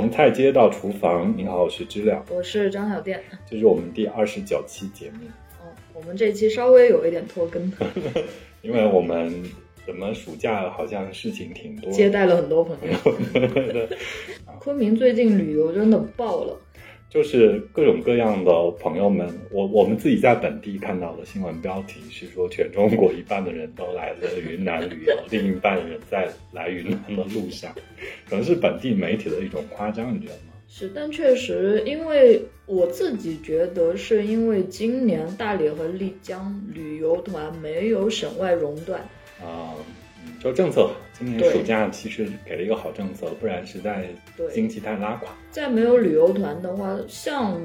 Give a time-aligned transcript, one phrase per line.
[0.00, 5.26] 从菜街到厨房，你好，我是知了，我是张小店，这是我们第二十九期节目。
[5.60, 7.70] 哦，我们这期稍微有一点拖更，
[8.62, 9.42] 因为我们
[9.84, 13.88] 怎么暑假好像事情挺多，接待了很多朋友。
[14.58, 16.58] 昆明最近旅游真的爆了。
[17.10, 27.74] 就是各种各样的朋友们，我我们自己在本地看到的新闻标题是说，全中国一半的人都来了云南旅游，另一半人在来云南的路上，
[28.28, 30.52] 可能是本地媒体的一种夸张，你觉得吗？
[30.68, 39.00] 是，但确实，因为我自己觉得，是因为今年大理和丽江旅游团没有省外熔断
[39.42, 39.74] 啊。
[40.38, 44.08] 就政策，今年暑假其实给了一个好政策，不然实在
[44.54, 45.30] 经济太拉垮。
[45.50, 47.60] 再没有旅游团的话，像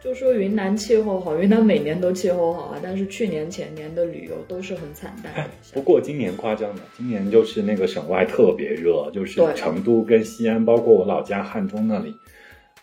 [0.00, 5.50] 就说云南气候好，云南每年都气候好啊，但是去年前年的旅游都是很惨淡。
[5.74, 12.14] 不过今年夸张了，今年就是那个省外特别热，就是成都跟西安，包括我老家汉中那里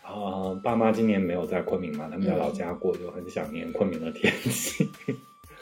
[0.03, 4.85] 啊，爸妈今年没有在昆明嘛，他们在老家过，就很想念昆明的天气。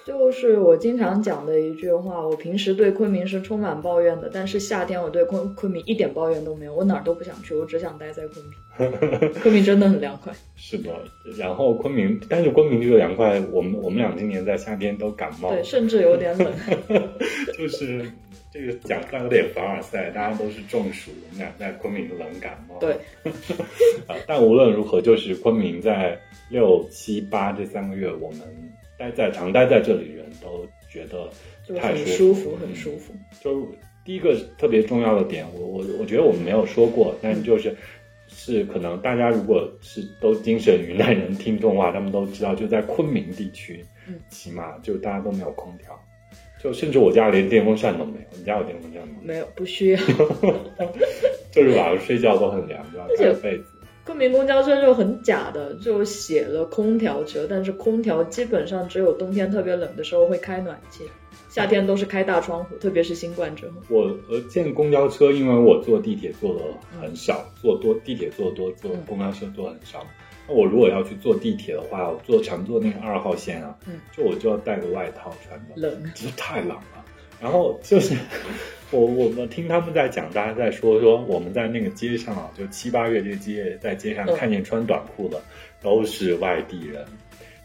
[0.06, 9.32] 就是我经常讲的一句话，我平时对昆明是充满抱怨的，但是夏天我对昆昆明一点抱怨都没有，我哪儿都不想去，我只想待在昆明。
[9.42, 10.32] 昆明真的很凉快。
[10.56, 10.92] 是的，
[11.36, 16.54] 然后昆明，但是昆明这个凉快，我们我们俩今年在夏天都感冒，对，甚至有点冷。
[17.58, 18.06] 就是
[18.54, 22.78] 这个讲出来有点凡尔赛，大家都是中暑，我们俩在昆明冷感冒。
[22.80, 22.94] 对，
[24.06, 26.16] 啊，但无论如何，就是昆明在
[26.52, 28.42] 六七八这三个月，我们。
[28.98, 31.30] 待在常待在这里人都觉得
[31.80, 33.14] 太舒服，很舒服。
[33.42, 33.68] 就
[34.04, 37.76] 第一个特别重要的点，我我我觉得我们没有说过，但就是
[38.28, 46.00] 是可能大家如果是都精神云南人听众的话，他们都知道，就在昆明地区，嗯，起码就大家都没有空调，
[46.62, 48.38] 就甚至我家连电风扇都没有。
[48.38, 49.16] 你家有电风扇吗？
[49.22, 50.00] 没有，不需要。
[51.52, 53.75] 就是晚上睡觉都很凉，就要盖被子。
[54.06, 61.04] 昆明公交车就很假的，就写了空调车，但是空调基本上只有冬天特别冷的时候会开暖气，
[61.50, 63.74] 夏天都是开大窗户，特别是新冠之后。
[63.90, 66.62] 我呃见公交车，因为我坐地铁坐的
[67.02, 70.06] 很少，坐多地铁坐多，坐公交车坐很少。
[70.48, 77.04] 那我如果要去坐地铁的话，我坐常坐那个二号线啊，嗯就我就要带个外套穿的，冷，其实太冷了。
[77.42, 78.16] 然后就是，
[78.96, 85.42] 我我们听他们在讲，大家在说说我们在那个街上啊，就七八月这个街，在街上看见穿短裤的
[85.82, 87.06] 都是外地人，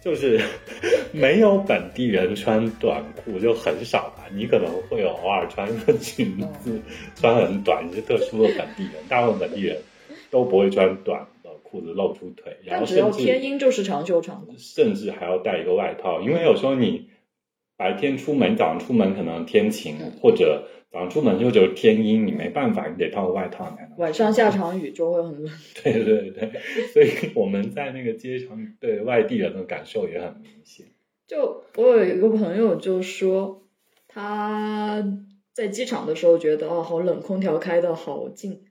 [0.02, 0.40] 就是
[1.12, 4.24] 没有本地人穿短裤就很少吧。
[4.34, 6.80] 你可能会有偶尔穿个裙子，
[7.14, 9.80] 穿很短一些特殊的本地人，大部分本地人
[10.30, 17.08] 都不会穿短的裤子露出腿，然后只要天阴就是长袖长裤，甚至还要带一个外套，因为有时候你。
[17.76, 23.98] 白天出门，早上出门可能天晴，或者早上出门就就是天阴，你没办法，你得套个外套才能。
[23.98, 25.52] 晚上下场雨就会很冷。
[25.82, 26.50] 对对对，
[26.92, 30.86] 所以我们在那个街上对外地人的感受也很明显。
[31.28, 33.62] 就我有一个朋友就说，
[34.08, 35.04] 他
[35.52, 38.62] 在机场的时候觉得哦好冷，空调开的好近。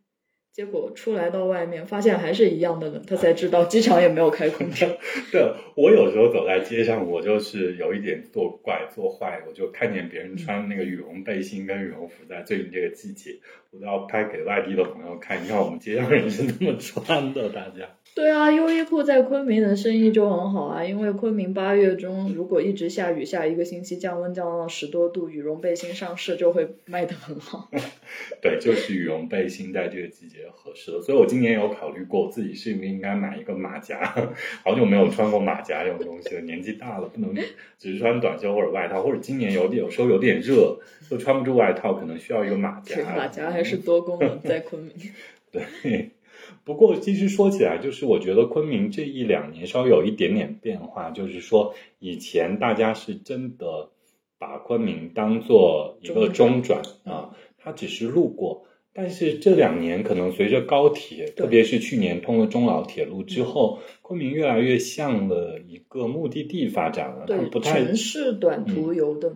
[0.60, 4.90] 结果出来到外面，发现还是一样的冷，他才知道机场也没有开空调。
[5.32, 5.42] 对，
[5.74, 13.38] 我有时候走在街上，我就是有一点作怪作坏，我就看见别人穿那个羽绒背心跟羽绒服，在最近这个季节，
[13.72, 17.88] 我都要拍给外地的朋友看，你看我们街上人是那么穿的，大家。
[18.16, 27.70] 对啊，优衣库在昆明的生意就很好啊，因为昆明八月中如果一直下雨，下一个星期降温降到十多度，羽绒背心上市就会卖得很好。
[28.42, 34.16] 对，就是羽绒背心在这个季节合适的，所以我今年有考虑过自己是不是应该买一个马甲，
[34.66, 37.36] 好久没有穿过马甲这种东西了，年纪大了不能
[37.78, 40.80] 只是穿短袖或者外套，或者今年有点有时候有点热，
[41.10, 42.96] 又穿不住外套，可能需要一个马甲。
[43.16, 44.94] 马甲还是多功能，在昆明。
[45.52, 46.12] 对。
[46.64, 53.90] 不过，其实说起来，就是我觉得昆明这一两年稍微有一点点变化，就是说以前大家是真的
[54.38, 58.66] 把昆明当做一个中转啊，它只是路过。
[58.94, 69.34] 但是这两年可能随着高铁，特别是去年通了中老铁路之后，昆明越来越像了一个目的地发展了，对，不太城市短途游的。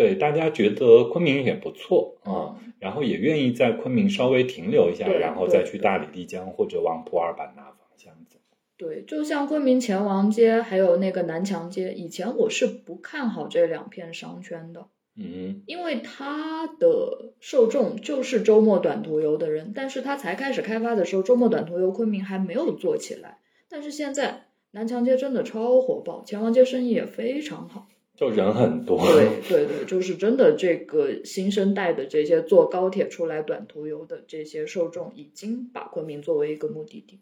[0.00, 8.38] 对，大家觉得昆明也不错啊，然后也愿意在昆明稍微停留一下，然后再去大理、丽江或者往普洱版纳方向走。
[8.78, 14.86] 对，就像昆明前王街，还有那个南墙街，以前我是不看好这两片商圈的，
[15.18, 27.86] 嗯，因为它的受众就是周末短途游的人，但是它才开始开发的时候，周末短途游昆明还没有做起来，但是现在南墙街真的超火爆，前王街生意也非常好。
[28.20, 28.98] 就人很多。
[28.98, 37.20] 对对对，就是真的，这个新生代的这些坐高铁出来短途游的这些受众，已经把昆明作为一个目的地。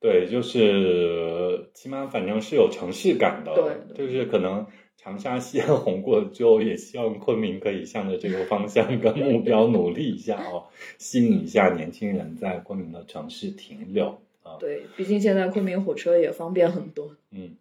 [0.00, 3.54] 对，就是起码反正是有城市感的。
[3.54, 4.66] 对，就是可能
[4.96, 10.64] 长沙、西安红过之后，也希望昆明可以向着这个方向跟目标努力一下哦，
[10.98, 14.56] 吸引一下年轻人在昆明的城市停留啊。
[14.58, 17.14] 对，毕竟现在昆明火车也方便很多。
[17.30, 17.54] 嗯，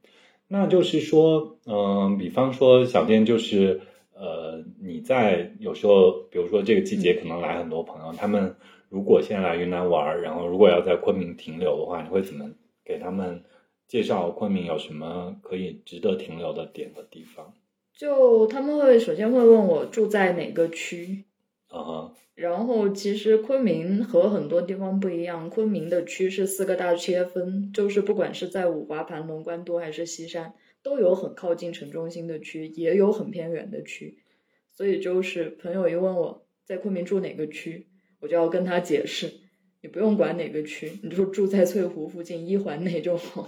[0.50, 3.80] 那就是说，嗯，比方说小店就是
[4.14, 8.54] 呃，你在有时候，比如说这个季节可能来很多朋友，他们。
[8.92, 12.50] 如果现在来云南玩，然后如果要在昆明停留的话，你会怎么
[12.84, 13.44] 给他们
[13.88, 17.54] 介绍昆明有什么可以值得停留的点的地方？
[17.96, 21.26] 就他们会首先会问我住在哪个区，
[21.70, 34.18] 啊，然后其实昆明和很多地方不一样，昆明的区是四个大切分，就是不管是在五华、盘龙、官都还是西山，都有很靠近城中心的区，也有很偏远的区，
[34.74, 37.88] 所以就是朋友一问我在昆明住哪个区。
[38.22, 39.32] 我就要跟他解释，
[39.82, 43.48] 你不用管哪个区，你就住在翠湖附近一环内就好。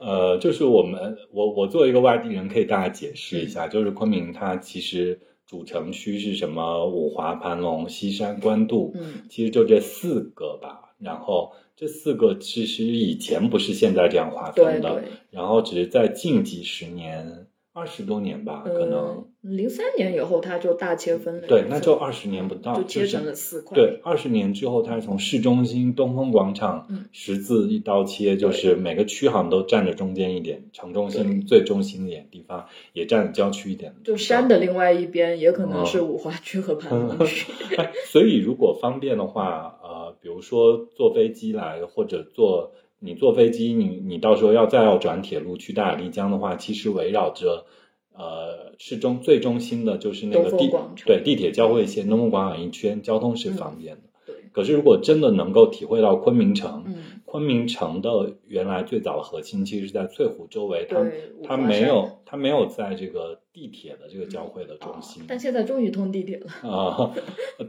[0.00, 6.86] 呃，就是我们，我我作为一个外地人，可以大家解释一下，就是昆明它其实主城区是什么？
[6.86, 10.94] 五华、盘龙、西山、官渡，嗯，其实就这四个吧。
[10.98, 17.46] 然后这四个其实以前不是现在这样划分的，然后只是在近几十年。
[17.78, 21.46] 二十多年吧，可能零三年以后，它就大切分了。
[21.46, 23.76] 对，那就二十年不到，就切成了四块。
[23.76, 33.94] 对，二十年之后，它是从市中心东风广场十字一刀切，就是每个区好像都占着中间一点，城中心最中心一点地方也占着郊区一点。
[34.02, 37.52] 就山的另外一边，也可能是五华区和盘龙区。
[38.10, 42.72] 所以，如果方便的话，呃，比如说坐飞机来，或者坐。
[43.00, 47.66] 你坐飞机，你你到时候要再要转铁路去大雅丽江的话，其实围绕着，
[48.12, 50.68] 呃，市中最中心的就是那个地
[51.06, 54.02] 对地铁交汇线东风广场一圈，交通是方便的。
[54.26, 54.34] 对。
[54.50, 61.06] 可是如果真的能够体会到昆明城，嗯，昆明城的原来最早的核心其实是在翠湖周围，它
[61.44, 65.22] 它没有它没有在这个地铁的这个交汇的中心。
[65.28, 66.68] 但现在终于通地铁了。
[66.68, 67.14] 啊，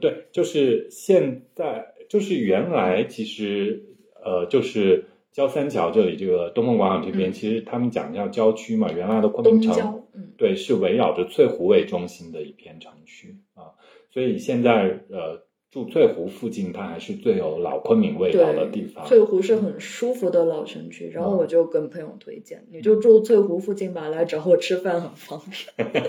[0.02, 3.84] 对，就是现在就是原来其实
[4.26, 5.06] 呃就是。
[5.32, 10.04] 焦三桥这里，这个东风广场这边，其实他们讲叫郊区嘛，原来的昆明城，
[10.38, 13.78] 对，是围绕着翠湖为中心的一片城区啊，
[14.12, 19.06] 所以现在呃住翠湖附近，它还是最有老昆明味道的地方。
[19.06, 25.88] 翠湖是很舒服的老城区，然后我就跟朋友推荐，你就住翠湖附近吧，来找我吃饭很方便。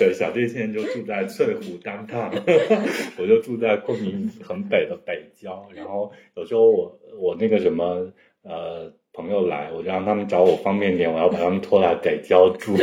[0.00, 2.28] 对，小弟现在就住在翠湖当趟，
[3.18, 8.12] 我就住在昆明很北的北郊，然后有时候我我那个什么。
[8.42, 12.74] 呃，朋友来，我就让他们找我方便点，我要把他们拖来北郊住。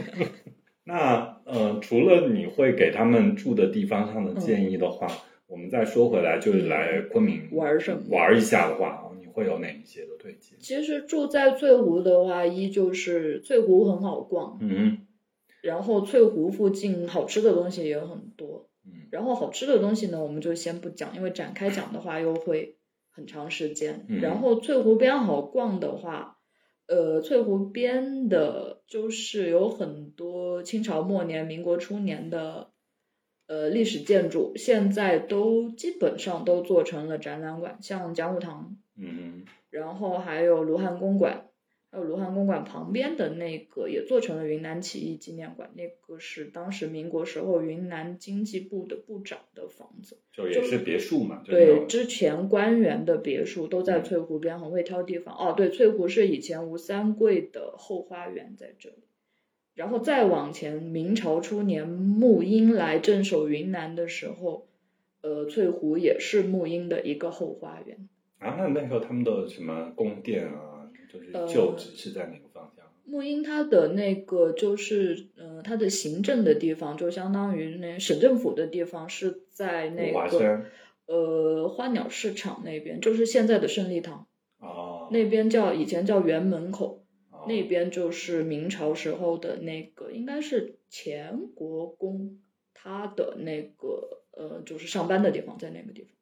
[0.84, 5.06] 那呃，除了你会给他们住的地方上的建议的话，
[5.46, 10.58] 我们再说回来，就是来昆明玩什么玩一下的话，你会有哪一些的推荐？
[10.58, 15.06] 其实住在翠湖的话，一就是翠湖很好逛，嗯，
[15.60, 22.76] 然后翠湖附近好吃的东西也很多，嗯，然后好吃的东西呢，我们就先不讲，因为展开讲的话又会。
[23.12, 26.38] 很长时间，然后翠湖边好逛的话，
[26.86, 32.70] 呃，翠湖边的就是有很多清朝末年、民国初年的
[33.46, 41.49] 呃历史建筑，现在都基本上都做成了展览馆，像讲武堂，嗯，然后还有卢汉公馆。
[41.92, 51.42] 还有卢汉公馆旁边的那个也做成了云南起义纪念馆，那个是当时民国时候云南经济部的部长的房子，就也是别墅嘛。
[51.44, 55.34] 对，之前官员的别墅都在翠湖边，很会挑地方。
[55.34, 58.96] 哦，对，翠湖是以前吴三桂的后花园在这里。
[59.74, 64.68] 然后再往前，明朝初年沐英来镇守云南的时候，
[65.22, 68.08] 呃，翠湖也是沐英的一个后花园。
[68.38, 70.69] 啊，那那时候他们的什么宫殿啊？
[71.12, 72.86] 就是就址是在哪个方向？
[73.10, 80.62] 沐英它的那个就是，呃，它的行政的地方就相当于那省政府的地方是在那个，
[81.06, 84.28] 呃，花鸟市场那边，就是现在的胜利堂。
[84.60, 85.08] 哦。
[85.10, 87.04] 那边叫以前叫园门口，
[87.48, 92.38] 那边就是明朝时候的那个，应该是前国公
[92.72, 96.12] 他的那个，呃，就是上班的地方在那个地方。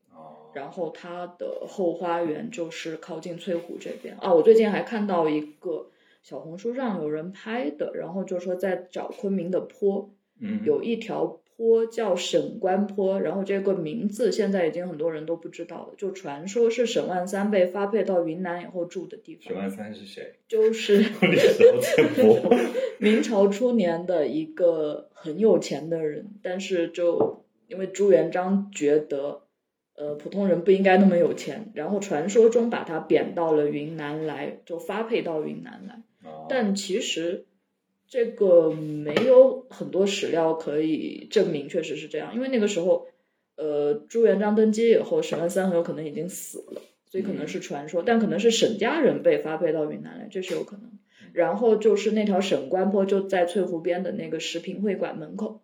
[0.53, 4.33] 然后它的后花园就是靠近翠湖这边啊。
[4.33, 5.87] 我最近还看到一个
[6.23, 15.95] 小红书上有人拍的，然后就说在找昆明的坡，嗯，有一条坡叫沈关坡，然后这个名字现在已经很多人都不知道了。
[15.97, 19.45] 就传说是沈万三被发配到云南以后住的地方。
[19.45, 20.35] 沈万三是谁？
[20.47, 21.05] 就是。
[23.01, 29.43] 明朝初年的一个很有钱的人，但是就因为朱元璋觉得，
[29.99, 36.03] 呃，普通人不应该那么有钱，然后传说中把他贬到了云南来，就发配到云南来。
[36.49, 37.45] 但其实。
[38.11, 42.35] 这个没有很多史料可以证明，确实是这样。
[42.35, 43.07] 因为那个时候，
[43.55, 48.03] 呃，朱元璋登基以后，沈万三很有可能已经死了，所以可能是传说。
[48.03, 50.91] 但可能是沈家人被发配到云南来，这是有可能。
[51.35, 55.61] 然后就是那条沈官坡就在翠湖边的那个食品会馆门口。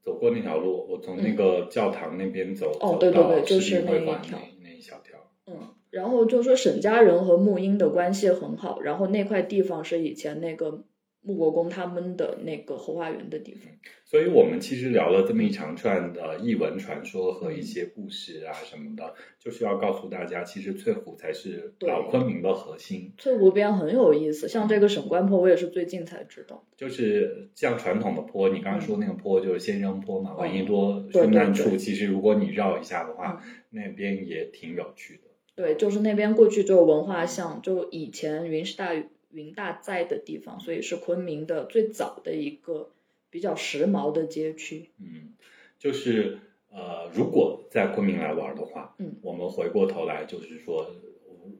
[0.00, 2.70] 哦，走过那条路，我从那个教堂那边走。
[2.80, 5.18] 哦，对对对，就是那一条，那一小条。
[5.46, 5.56] 嗯，
[5.90, 10.84] 然后就说沈家人和沐英的关系很好，然后那块地方是以前那个。
[11.22, 13.70] 穆国公他们的那个后花园的地方，
[14.06, 23.12] 所以我们其实聊了这么一长串的异闻传说和一些故事啊什么的，就是要告诉大家，其实翠湖才是老昆明的核心。
[23.18, 26.64] 翠湖边很有意思，像这个省关坡，我也是最近才知道。
[26.74, 31.76] 就是像传统的坡，你刚刚说那个坡就是仙人坡嘛，闻一多殉难处。
[31.76, 35.22] 其实如果你绕一下的话，那边也挺有趣的。
[35.54, 38.90] 对，就是那边过去就有文化巷，就以前云石大。
[39.32, 42.90] 云大在的地方，所以是昆明的最早的一个
[43.30, 44.90] 比较时髦的街区。
[44.98, 45.34] 嗯，
[45.78, 46.38] 就是
[46.70, 50.90] 呃，如果在昆明来玩的话，嗯，我们回过头来就是说，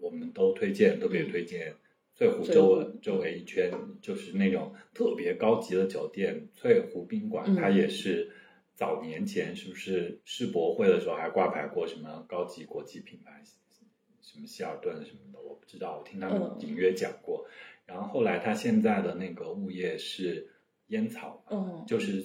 [0.00, 1.74] 我们都推荐，特别推荐
[2.14, 3.72] 翠湖周围周围一圈，
[4.02, 7.54] 就是那种特别高级的酒店——翠湖宾馆。
[7.54, 8.30] 它也是
[8.74, 13.42] 早年前是不是世博会的时候还挂牌过什么高级国际品牌？
[14.32, 17.46] 什么希尔顿什么的，我不知道，我听他们隐约讲过。
[17.84, 20.48] 然后后来他现在的那个物业是
[20.86, 22.24] 烟草，嗯，就是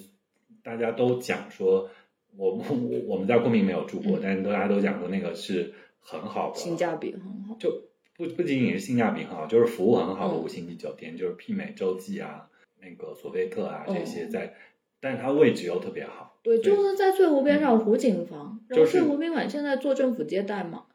[0.62, 1.90] 大家都讲说，
[2.38, 12.48] 我我我们在昆明没有住过，但是大家都讲说那个是很好的，性价比很好，就不不仅仅是性价比很好，就是服务很好的五星级酒店，就是媲美洲际啊、
[12.80, 14.54] 那个索菲特啊这些在，
[15.00, 20.86] 但是它位置又特别好，对，就是在翠湖边上湖景房，然后翠湖宾馆现在做政府接待嘛。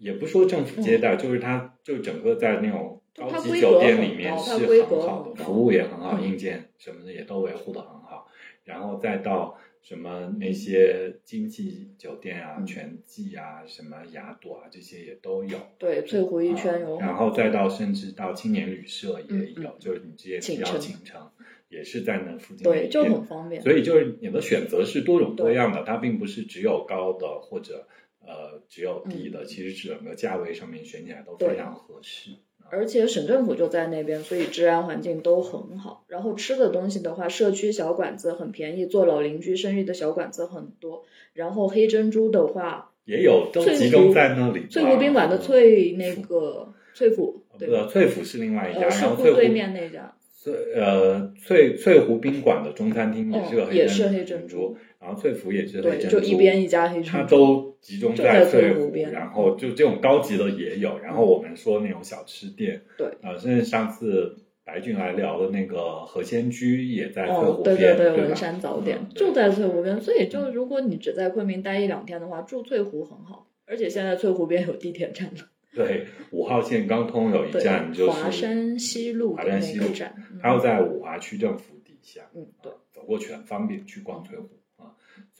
[0.00, 8.26] 也不说政府接待，就是它就整个在那种高级酒店里面是很好的，服务也很好，硬件什么的也都维护的很好。
[8.64, 15.58] 然后再到什么那些经济酒店啊、全季啊、什么雅朵啊这些也都有。
[15.76, 16.98] 对，翠湖一圈有。
[16.98, 21.30] 然后再到甚至到青年旅社也有，就是你直接提到锦城，
[21.68, 22.64] 也是在那附近。
[22.64, 23.60] 对，就很方便。
[23.60, 27.86] 所以就是你的选择是多种多样的，它并不是只有高的或者。
[28.30, 32.30] 呃，只有低的，其实整个价位上面选起来都非常合适。
[32.72, 36.04] 而且省政府就在那边，所以治安环境都很好。
[36.06, 41.02] 然后吃的东西的话，社区小馆子很便宜，做老邻居生意的小馆子很多。
[41.32, 44.68] 然后黑珍珠的话，也有都集中在那里。
[44.70, 50.14] 翠湖宾馆的翠那个翠府，对，翠府是另外一家，然后翠湖对面那家。
[50.42, 53.30] 翠呃翠翠湖宾馆的中餐厅
[53.72, 54.76] 也是黑珍珠。
[55.00, 59.10] 然后翠湖也是黑珍珠，就一边一家黑珍珠，它都集中在翠湖边。
[59.10, 69.98] 然后就这种高级的也有，然后我们说那种小吃店，对，呃，甚至上次白俊来聊的那个何仙居也在翠湖边，对对对，文山早点就在翠湖边。
[70.00, 75.48] 所以就如果你只在昆明待一两天的话，住翠湖很好，而且现在翠湖边有地铁站了。
[75.72, 84.48] 对，五号线刚通有一站就是华山西路华山西路站，它要在五华区政府底下，嗯，对，走过去很方便去逛翠湖。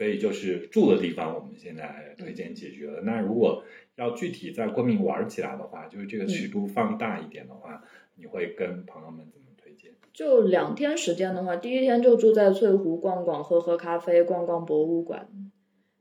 [0.00, 3.02] 所以就是住的地方，我们现在推荐解决了。
[3.02, 3.62] 那如果
[3.96, 9.92] 要具体在昆明玩起来的话，就是这个尺度放大一点的话，你会跟朋友们怎么推荐？
[10.14, 15.28] 就两天时间的话，第一天就住在翠湖逛逛，喝喝咖啡，逛逛博物馆，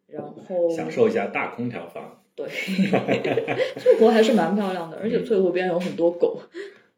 [0.08, 2.24] 然后享受一下大空调房。
[2.36, 2.48] 对，
[3.76, 6.42] 翠湖还是蛮漂亮的，而且翠湖边有很多狗。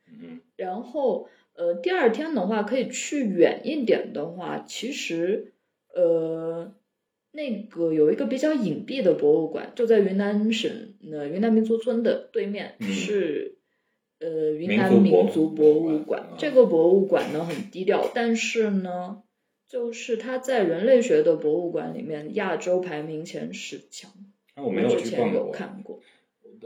[0.07, 5.47] 嗯，然后呃，第二天的话，可以去远一点的话，其实。
[5.93, 6.73] 呃，
[7.31, 10.69] 那个有一个比较隐蔽的博物馆，就在云南省
[11.09, 13.57] 的云南民族村的对面，是
[14.19, 16.33] 呃云南民族博物馆。
[16.37, 19.23] 这个博物馆呢很低调，但是呢，
[19.69, 24.11] 就是它在人类学的博物馆里面，亚洲排名前十强。
[24.57, 25.51] 我没有去逛过。
[25.51, 26.01] 看过。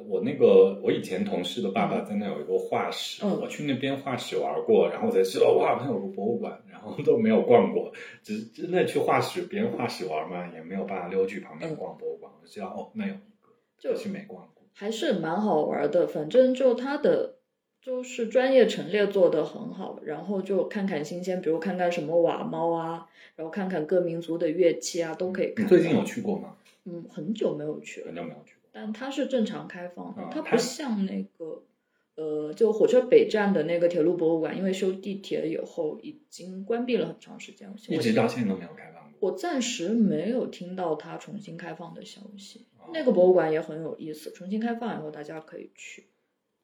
[0.07, 16.07] 我那个，我以前同事的爸爸在那有一个画室，我去那边画室玩过，然后我才知道哇，那有个博物馆，然后都没有逛过，只是真的去画室，别人画室玩嘛，也没有办法溜去旁边逛博物馆，我知道哦，那有一个，就是没逛过，还是蛮好玩的。
[16.07, 17.35] 反正就它的
[17.81, 25.65] 就是专业陈列做的很好，然后就看看新鲜，比如看看什么瓦猫啊，然后看看各民族的乐器啊，都可以看。
[25.65, 26.55] 你最近有去过吗？
[26.85, 28.54] 嗯，很久没有去了，很久没有去过。
[28.75, 31.63] 但它是正常开放的，啊它不像那个。
[32.17, 37.75] 呃，就火车北站的那个铁路博物馆，因为修地铁以后已经关闭了很长时间了。
[37.89, 39.29] 一直到现在都没有开放过。
[39.31, 42.67] 我暂时没有听到它重新开放的消息。
[42.79, 46.05] 哦那个博物馆也很有意思，重新开放以后大家可以去。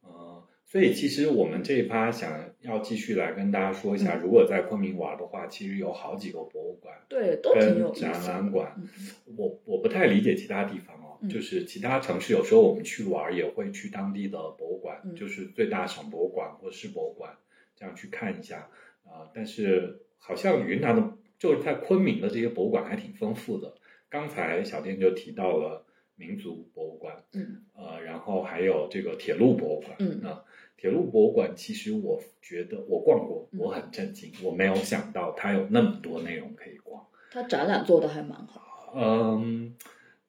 [0.03, 8.33] 呃，所以其实我们这一趴想要继续来跟大家说一下，嗯如果在昆明玩的话，其实有好几个博物馆对，都挺有展意思的。
[8.33, 8.73] 览馆。
[8.77, 8.87] 嗯
[9.35, 17.37] 我我不太理解其他地方哦，嗯就是其他城市有时候我们去玩也会去当地的博物馆，嗯就是最大省博物馆或市博物馆
[17.75, 18.69] 这样去看一下
[19.03, 23.73] 啊、但是好像云南的就是在昆明的这些博物馆还挺丰富的。
[24.09, 25.85] 刚才小店就提到了
[26.15, 29.95] 民族博物馆，嗯呃，然后还有这个铁路博物馆。
[29.99, 30.45] 嗯啊，
[30.77, 37.05] 铁路博物馆其实我觉得我逛过，嗯我很震惊，我没有想到它有那么多内容可以逛。
[37.31, 38.93] 它展览做的还蛮好。
[38.95, 39.75] 嗯，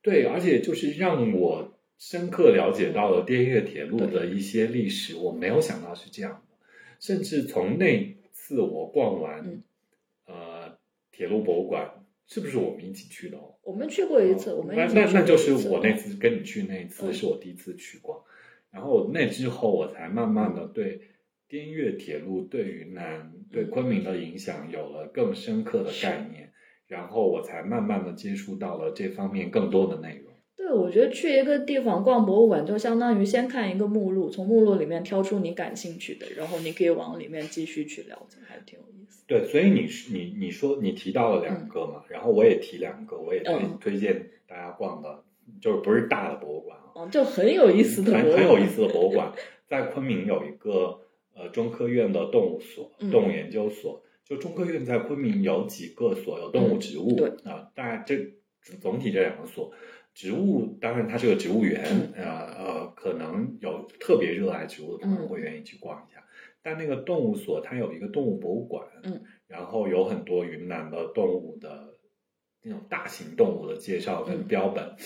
[0.03, 6.57] 对，而且就是让我深刻了解到了滇越铁路的一些历史，我没有想到是这样的。
[7.01, 9.63] 甚至从那次我逛完，嗯。
[10.25, 10.79] 呃，
[11.11, 13.57] 铁路博物馆，是不是我们一起去的哦？
[13.65, 17.13] 我们去过一次，我们那那一起去过那就是我那次跟你去那一次嗯。
[17.13, 18.23] 是我第一次去逛，
[18.71, 21.03] 然后那之后我才慢慢的对
[21.49, 26.52] 滇越铁路对云南、对昆明的影响有了更深刻的概念，
[26.93, 30.31] 然后我才慢慢的接触到了这方面更多的内容。
[30.55, 39.25] 对，我觉得去一个地方逛博物馆，就相当于先看一个目录，从目录里面挑出你感兴趣的，然后你可以往里面继续去了解，还挺有意思。
[39.27, 45.25] 对，所以你是你你说你提到了两个嘛，然后我也提两个，我也推、嗯推荐大家逛的，
[45.63, 49.33] 就是不是大的博物馆啊，哦，就很有意思的很有意思的博物馆，
[49.67, 51.01] 在昆明有一个
[51.35, 54.03] 呃中科院的动物所、嗯动物研究所。
[54.33, 58.17] 就中科院在昆明有几个所，有动物、嗯植物，对啊，大概这
[58.81, 59.71] 总体这两个所，
[60.15, 62.25] 植物当然它是个植物园，嗯呃
[62.55, 66.25] 呃，可能有特别热爱植物的朋友嗯会愿意去逛一下。
[66.63, 71.99] 但那个动物所它有一个动物博物馆，嗯，然后有很多云南的动物的
[72.63, 74.97] 那种大型动物的介绍跟嗯标本，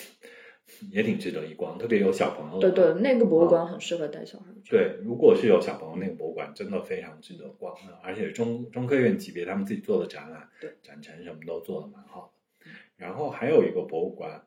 [0.90, 2.70] 也挺值得一逛，特别有小朋友对。
[2.70, 4.70] 对，那个博物馆很适合带小孩去。
[4.70, 12.70] 对，如果是有小朋友，那个博物馆真的非常值得逛，呃而且中中科院级别他们自己做的展览，对展陈什么都做的蛮好的。
[12.96, 14.45] 然后还有一个博物馆，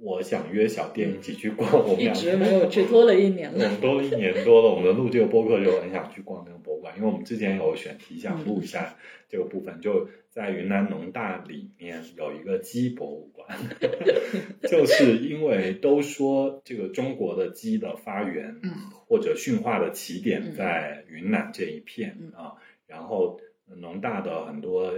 [0.00, 3.70] 我想约小店一起去逛，我们一俩直没有去，拖了一年我了。
[3.70, 8.96] 们多了一年多了，我们录这个播客就很想去逛那个博物馆，因为我们之前有选题想录一下
[9.28, 13.48] 这个部分，就在云南农大里面有一个鸡博物馆，
[14.68, 18.72] 就是因为都说这个中国的鸡的发源嗯
[19.08, 22.54] 或者驯化的起点嗯在云南这一片嗯啊，
[22.86, 24.92] 然后农大的很多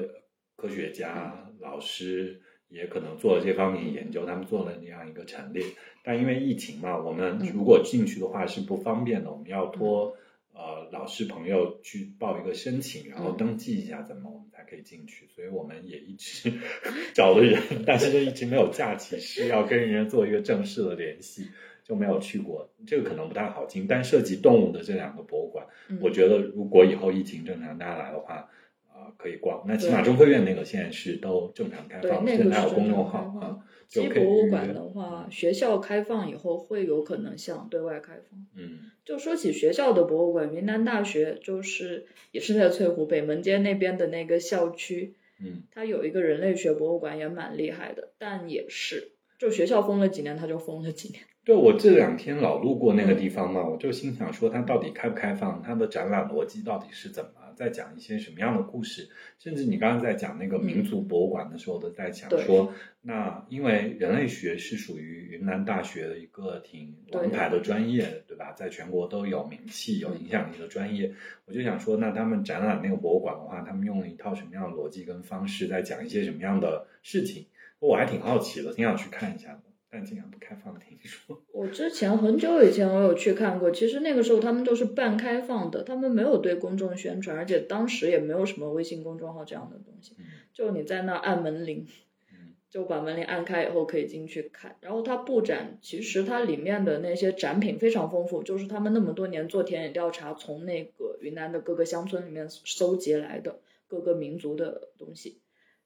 [0.57, 2.43] 科学家、老师。
[2.69, 5.65] 也可能做了这方面研究，他们做了那样一个陈列，
[6.05, 10.15] 但因为疫情嘛，我们嗯如果进去的话是不方便的，我们要托
[10.53, 15.27] 呃老师朋友去报一个申请，然后登记一下，怎么我们才可以进去。
[15.35, 16.53] 所以我们也一直
[17.15, 21.49] 找了人，但是就一直没有假期，是要跟人家做一个正式的联系，
[21.83, 22.69] 就没有去过。
[22.87, 28.51] 这个可能不太好进，但涉及动物的这两个博物馆，嗯我觉得如果以后疫情正常，大家来的话。
[28.99, 29.65] 啊，可以逛。
[29.67, 33.65] 那起码中科院那个现在是都正常开，放，那个现在有是公众号啊开放。。
[33.89, 38.39] 就可以鸡博物馆的话，学校开放以后会有可能向对外开放。
[38.55, 48.11] 嗯就说起学校的博物馆，云南大学就是也是在翠湖北门街那边的那个校区，嗯它有一个人类学博物馆，也蛮厉害的。
[48.19, 51.23] 但也是，就学校封了几年，它就封了几年。
[51.47, 55.63] 对我这两天老路过那个地方嘛，我就心想说，它到底开不开放？
[55.63, 57.48] 它的展览逻辑到底是怎么？
[57.59, 59.09] 在讲一些什么样的故事？
[59.39, 68.53] 甚至你刚刚在讲那个民族博物馆的时候，都在讲说，那因为人类学是属于云南大学的一个挺王牌的专业，对吧？
[68.53, 71.13] 在全国都有名气、有影响力的专业。
[71.45, 77.47] 我就想说，那他们展览那个博物馆的话，他们用了一套什么样的逻辑跟方式，在讲一些什么样的事情？
[77.81, 79.61] 我还挺好奇的，挺想去看一下的。
[79.91, 81.43] 但竟然不开放，听说。
[81.53, 91.87] 我之前很久以前我有去看过，其实那个时候他们都是半开放的，他们没有对公众宣传，而且当时也没有什么微信公众号这样的东西，嗯就你在那按门铃，
[92.33, 94.77] 嗯就把门铃按开以后可以进去看。
[94.81, 105.41] 然后它布展，其实它里面的那些展品非常丰富，就是他们那么多年做田野调查，从那个云南的各个乡村里面搜集来的各个民族的东西。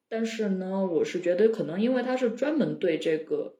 [0.08, 3.54] 但是呢，我是觉得可能因为它是专门对这个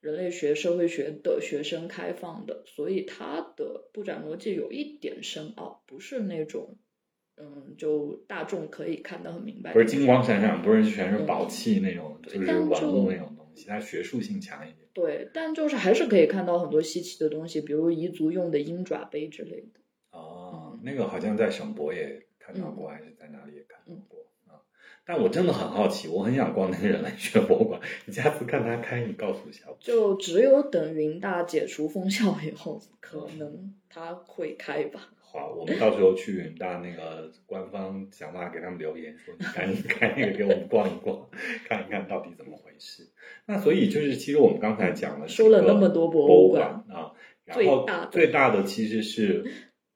[0.00, 6.78] 人类学、社会学的学生开放的，所以它的布展逻辑有一点深奥，不是那种
[7.36, 9.72] 嗯，就大众可以看得很明白。
[9.72, 14.88] 不是金光闪闪，不是全是宝气那种，对就是但就文物那种东西，它学术性强一点。
[14.92, 19.80] 对，但就是还是可以看到很多稀奇的东西，比如彝族用的鹰爪杯之类的。
[20.10, 24.19] 哦嗯，那个好像在省博也看到过，嗯还是在哪里也看到过啊？
[25.12, 27.80] 但我真的很好奇，我很想逛那个人类学博物馆。
[28.04, 29.76] 你下次看他开，你告诉一下我。
[29.80, 35.10] 就只有等云大解除封校以后，可能他会开吧。
[35.18, 41.28] 好，我们到时候去云大那个官方想办法给他们留言，说你赶紧开那个给我们逛一逛，
[41.66, 43.08] 看一看到底怎么回事。
[43.46, 47.10] 那所以就是，其实我们刚才讲了说了那么多博博物物馆啊，
[47.44, 49.50] 然最后大的最大的其实是、呃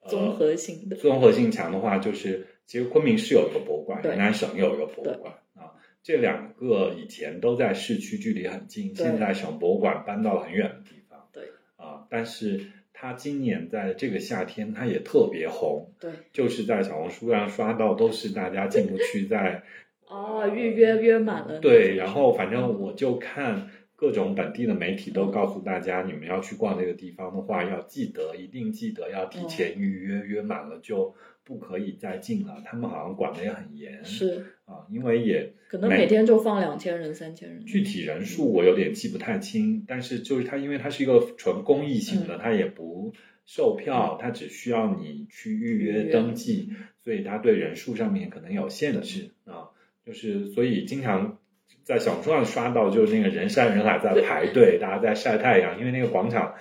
[0.06, 5.72] 综合性的综合性强的话，就是其实昆明市有一个博物馆，云南省有一个博物馆啊。
[6.02, 11.28] 这两个以前都在市区，距离很近，现在省博物馆搬到了很远的地方。
[11.32, 11.44] 对
[11.76, 12.60] 啊，但是
[12.92, 19.62] 它今年在这个夏天，它也特别红，对就是在小红书上刷到都是大家进不去，在
[20.06, 21.58] 哦，预约约满了。
[21.60, 23.70] 对，然后反正我就看
[24.04, 32.62] 各种本地的媒体都告诉大家，你们要去逛这个地方的话，要记得，一定记得要提前预约，约满了就不可以再进了。
[32.66, 37.64] 他们好像管的也很严，是啊，因为也可能每天就放两千人、三千人。
[37.64, 43.14] 具体人数我有点记不太清，但是就是它，因为它是一个纯公益性的，嗯它也不
[43.46, 46.68] 售票，它只需要你去预约预约登记，
[47.02, 49.70] 所以它对人数上面可能有限制啊。
[50.04, 51.38] 就是所以经常
[51.84, 56.54] 在小红书上刷到，就是那个人山人海在排队，大家在晒太阳，因为那个广场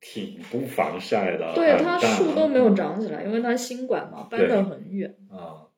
[0.00, 5.16] 挺不防晒的，对，它树都没有长起来，因为它新馆嘛，搬得很远。
[5.30, 5.68] 啊。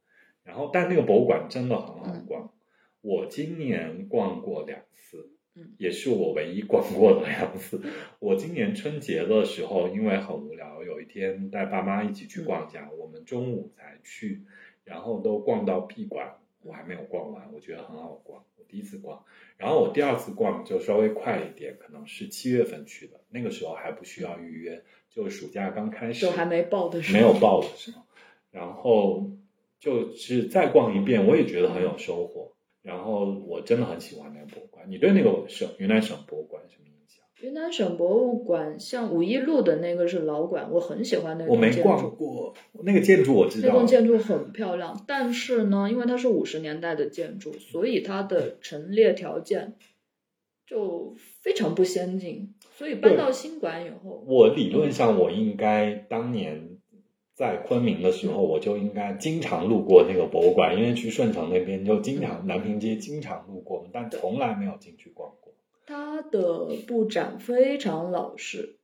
[0.45, 2.53] 然后，但那个博物馆真的很好嗯逛，
[3.01, 7.83] 我今年逛过两次，嗯也是我唯一逛过的两次。
[8.19, 14.45] 我今年春节的时候，因为很无聊，有一天带爸妈一起去逛街，我们中午才去，
[14.85, 16.35] 然后都逛到闭馆，
[16.65, 19.23] 我还没有逛完，我觉得很好逛，我第一次逛。
[19.57, 28.03] 然后我第二次逛就稍微快一点，可能是七月份去的，那个时候还不需要预约，就暑假刚开始，就还没报的时候，没有报的时候，
[28.51, 29.31] 然后
[29.79, 32.53] 就是再逛一遍，我也觉得很有收获。
[32.83, 34.85] 然后我真的很喜欢那个博物馆。
[34.91, 36.84] 你对那个省云南省博物馆什么？
[37.45, 41.89] 云南省博物馆，像五一路的那个是老馆，我很喜欢那我没栋建筑。
[41.91, 49.75] 逛过那个建筑，我知道那栋建筑很漂亮，但是呢，因为它是五十年代的建筑，所以它的陈列条件
[50.67, 56.79] 就非常不先进，所以搬到新馆以后，我理论上我应该当年
[57.35, 65.44] 在昆明的时候，我就应该经常路过那个博物馆，因为去顺城那边就经常南平街经常路过，但从来没有进去逛过。
[65.87, 68.79] 它的布展非常老式，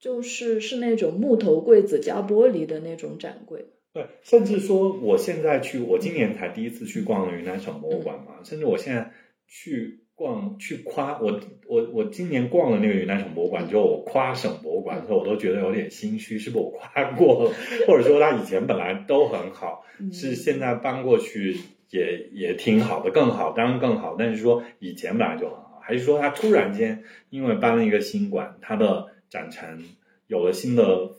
[0.00, 3.66] 就是是那种木头柜子加玻璃的那种展柜。
[3.92, 9.12] 对，甚至说我现在去，我今年才第一次去逛云南省博物馆嘛，甚至我现在
[9.46, 17.52] 去逛去夸我我我今年逛了那个云南省博物馆之后，我夸省博物馆的时候，我都觉得有点心虚，是不是我夸过了，
[17.86, 21.58] 或者说他以前本来都很好，嗯是现在搬过去
[21.90, 29.84] 也也挺好的，更好，当然更好，但是说以前本来就很好，还是说他突然间因为搬了一个新馆，他的展陈
[30.26, 31.10] 有了新的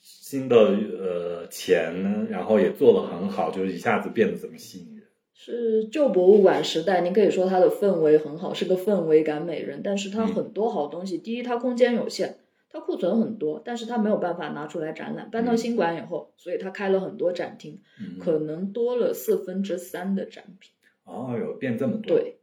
[0.00, 5.06] 新的呃钱，然后也做得很好，就是一下子变得这么吸引人。
[5.32, 9.80] 是旧博物馆时代，你可以说它的氛围很好，是个氛围感美人。
[9.82, 12.36] 但是它嗯很多好东西，第一，它空间有限，
[12.68, 15.30] 它库存很多，但是它没有办法拿出来展览。
[15.30, 20.72] 搬到嗯新馆以后，所以它开了很多展厅，嗯，可能多了四分之三的展品。
[21.04, 22.18] 哦，有变这么多。
[22.18, 22.39] 对，啊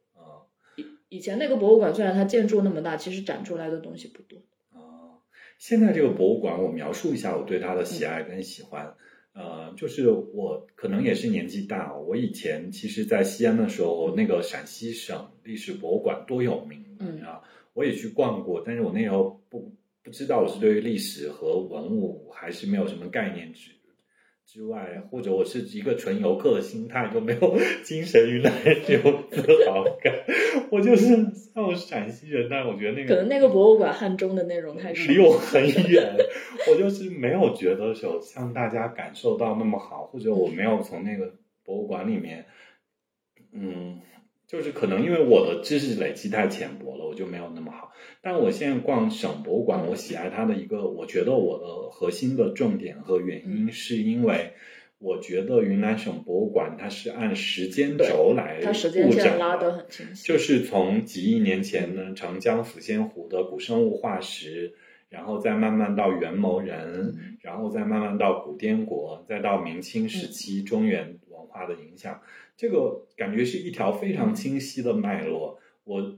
[1.10, 4.38] 以前那个博物馆虽然它建筑那么大，其实展出来的东西不多。
[4.72, 5.20] 啊，
[5.58, 8.96] 现在这个博物馆，我描述一下我对它的喜爱跟喜欢。
[9.34, 17.44] 呃，就是我可能也是年纪大，我以前其实，在西安的时候，那个陕西省历史博物馆多有名嗯啊！
[17.74, 23.70] 我也去逛过，但是我那时候不不知道我是对于历史和文物还是没有什么概念之
[24.48, 30.14] 之外，或者我是一个纯游客的心态，就没有 精神云南人这种自豪感。
[30.72, 31.06] 我就是
[31.54, 35.20] 像我是陕西人，但是我觉得那个可能那个博物馆汉中的内容太少离。
[35.20, 36.16] 我很远，
[36.72, 41.34] 我就是没有觉得有像大家感受到那么好，或者我没有从那个
[41.66, 42.46] 博物馆里面，
[43.52, 44.00] 嗯，
[44.48, 47.92] 就是可能因为我的知识累积太浅薄了，我就没有那么好。
[48.22, 54.54] 但我现在逛省博物馆，我喜爱它的一个，我觉得我的核心的重点和原因，是因为
[55.00, 60.26] 我觉得云南省博物馆它是按时间轴来它时间布展线拉得，很清晰。
[60.26, 64.74] 就是从几亿年前呢长江抚仙湖的古生物化石，
[65.10, 72.22] 然后再慢慢到元谋人，嗯然后再慢慢到古滇国，再到明清时期中原文化的影响，
[72.58, 75.60] 这个感觉是一条非常清晰的脉络。
[75.86, 76.18] 我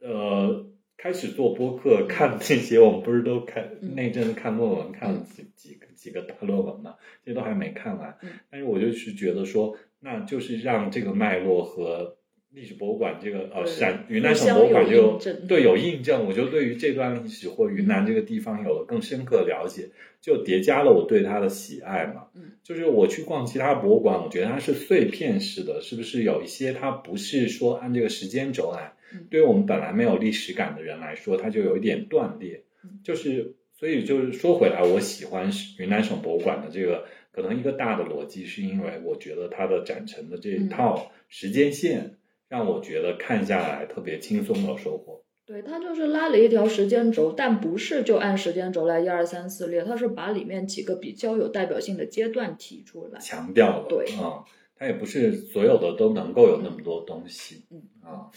[0.00, 0.66] 呃
[0.98, 8.30] 开始做播客，看这些，我们不是都看嗯那阵子看论文，看了几几个几个大论文嘛，这些都还没看完嗯。
[8.50, 12.18] 但是我就是觉得说，那就是让这个脉络和
[12.56, 19.90] 历史博物馆这个呃对陕云南省博物馆这个互相有对有印证，我就对于这段历史或云南这个地方有了更深刻的了解，
[20.22, 22.28] 就叠加了我对它的喜爱嘛。
[22.34, 28.94] 嗯，就是我去逛其他博物馆，我觉得它是碎片式的，是不是有一些它不是说按这个时间轴来？
[29.12, 33.00] 嗯对于我们本来没有历史感的人来说，它就有一点断裂嗯。
[33.04, 42.16] 就是所以就是说回来，我喜欢云南省博物馆的这个可能一个大的逻辑，是因为我觉得它的展陈的这一套时间线，
[42.48, 45.24] 让我觉得看下来特别轻松的收获。
[45.44, 53.20] 对，它就是拉了一条时间轴，但不是就按时间轴来一二三四列，它是把里面几个比较有代表性的阶段提出来。
[53.20, 54.42] 强调了，对啊、
[54.74, 58.30] 它也不是所有的都能够有那么多东西，嗯啊，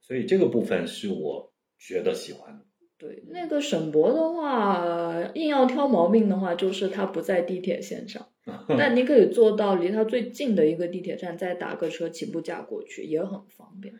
[0.00, 2.64] 所以这个部分是我觉得喜欢的。
[2.98, 8.26] 对，那个沈博的话，硬要挑毛病的话，就是它不在地铁线上，
[8.76, 13.94] 但你可以坐到离它最近的一个地铁站，再打个车起步价过去，也很方便。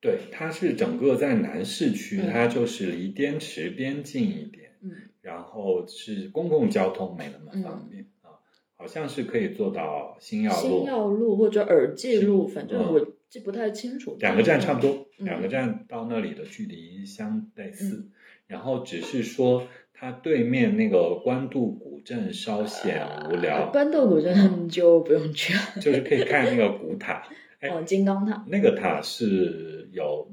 [0.00, 4.90] 对，它是整个在南市区，嗯它就是离滇池边近一点，嗯，
[5.22, 8.42] 然后是公共交通没那么方便、啊，
[8.76, 14.16] 好像是可以坐到新耀路新路，药路或者耳际路，反正嗯我记不太清楚。
[14.20, 18.10] 两个站差不多，嗯两个站到那里的距离相类似，
[18.54, 25.60] 然后只是说它对面那个官渡古镇稍显无聊，官渡古镇就不用去了。
[25.82, 27.26] 就是可以看那个古塔，
[27.58, 28.44] 哎哦，金刚塔。
[28.46, 30.30] 那个塔是有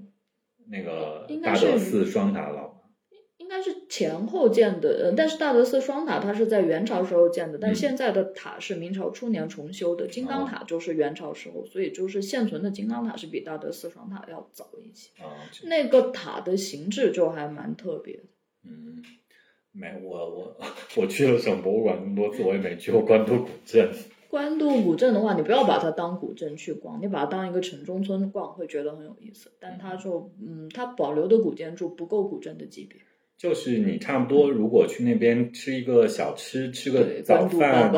[0.69, 2.67] 那个大德寺双塔老吗？
[2.69, 2.70] 应
[3.51, 15.09] 该是前后建的，呃但是大德寺双塔它是在元朝时候建的，但嗯现在的塔是明朝初年重修的，金刚塔就是元朝时候，所以就是现存的金刚塔是比大德寺双塔要早一些。
[15.21, 15.27] 啊，
[15.65, 18.23] 那个塔的形制就还蛮特别的。
[18.63, 19.03] 嗯，
[19.73, 20.57] 没我我
[20.95, 23.91] 我去了省博物馆那么多次，我也没去过官渡古镇。
[24.31, 29.51] 官渡古镇的话，你不要把它当古镇去逛，你把它当一个城中村逛，会觉得很有意思。
[29.59, 33.01] 但它就，嗯，它保留的古建筑不够古镇的级别。
[33.41, 37.91] 就是你差不多，如果去那边吃一个小吃，吃个早饭、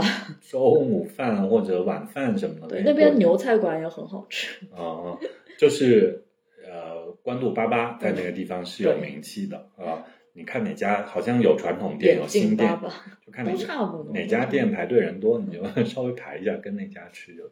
[0.49, 4.65] 中午饭或者晚饭什么的，那边牛菜馆也很好吃。
[4.73, 5.19] 啊、
[5.59, 6.23] 就是
[6.65, 10.05] 呃，官渡粑粑在那个地方是有名气的啊。
[10.31, 12.79] 你看哪家好像有传统店，有新店
[13.25, 14.13] 就看哪家差不多。
[14.13, 17.43] 哪家店排队人多，你就 稍微排一下，跟那家吃就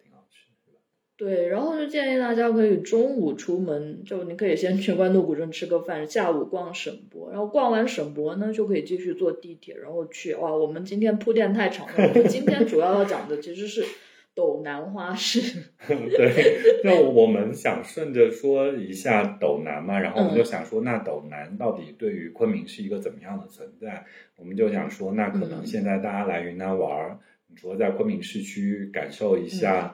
[1.21, 13.85] 对，然后就建议大家可以中午出门，就你可以先去官渡古镇吃个饭，下午逛省博，然后逛完省博呢，就可以继续坐地铁，然后去哇，我们今天铺垫太长了，我们今天主要要讲的其实是
[14.33, 15.61] 斗南花市。
[15.87, 24.07] 对，那我们想顺着说一下斗南嘛，然后我们就想说，那斗南到底对于昆明是一个怎么样的存在？
[24.37, 27.19] 我们就想说，那可能嗯现在大家来云南玩
[27.55, 29.93] 除了在昆明市区感受一下、呃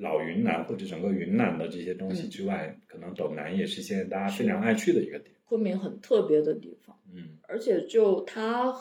[0.00, 5.34] 老云南或者整个云南的这些东西之外，可能斗南也是现在大家非常爱去的一个点。
[5.44, 8.74] 昆明很特别的地方，嗯而且就它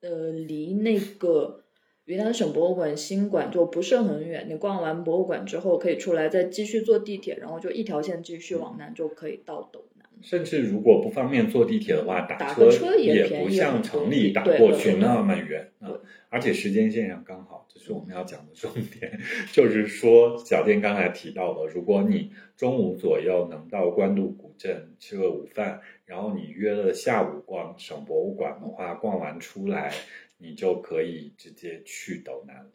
[0.00, 1.64] 呃离那个
[2.04, 10.06] 云南省博物馆新馆就不是很远，你逛完博物馆之后可以出来再继续坐地铁，然后就一条线继续往南就可以到斗南。
[10.20, 16.00] 甚至如果不方便坐地铁的话，打车也不像城里打过去那么远啊对。
[16.28, 19.20] 而且时间线上刚好，这是我们要讲的重点，
[19.52, 29.92] 就是说小店刚才提到的，如果你中午左右能到官渡古镇吃个午饭，然后你约了下午逛省博物馆的话，逛完出来，
[30.38, 32.70] 你就可以直接去斗南。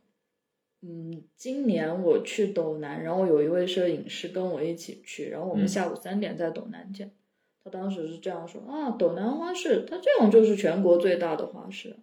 [0.82, 7.12] 嗯，今年我去斗南，然后有一位摄影师跟我一起去，然后我们嗯下午三点在斗南见。
[7.64, 11.96] 他当时是这样说啊，斗南花市，它这种就是全国最大的花市。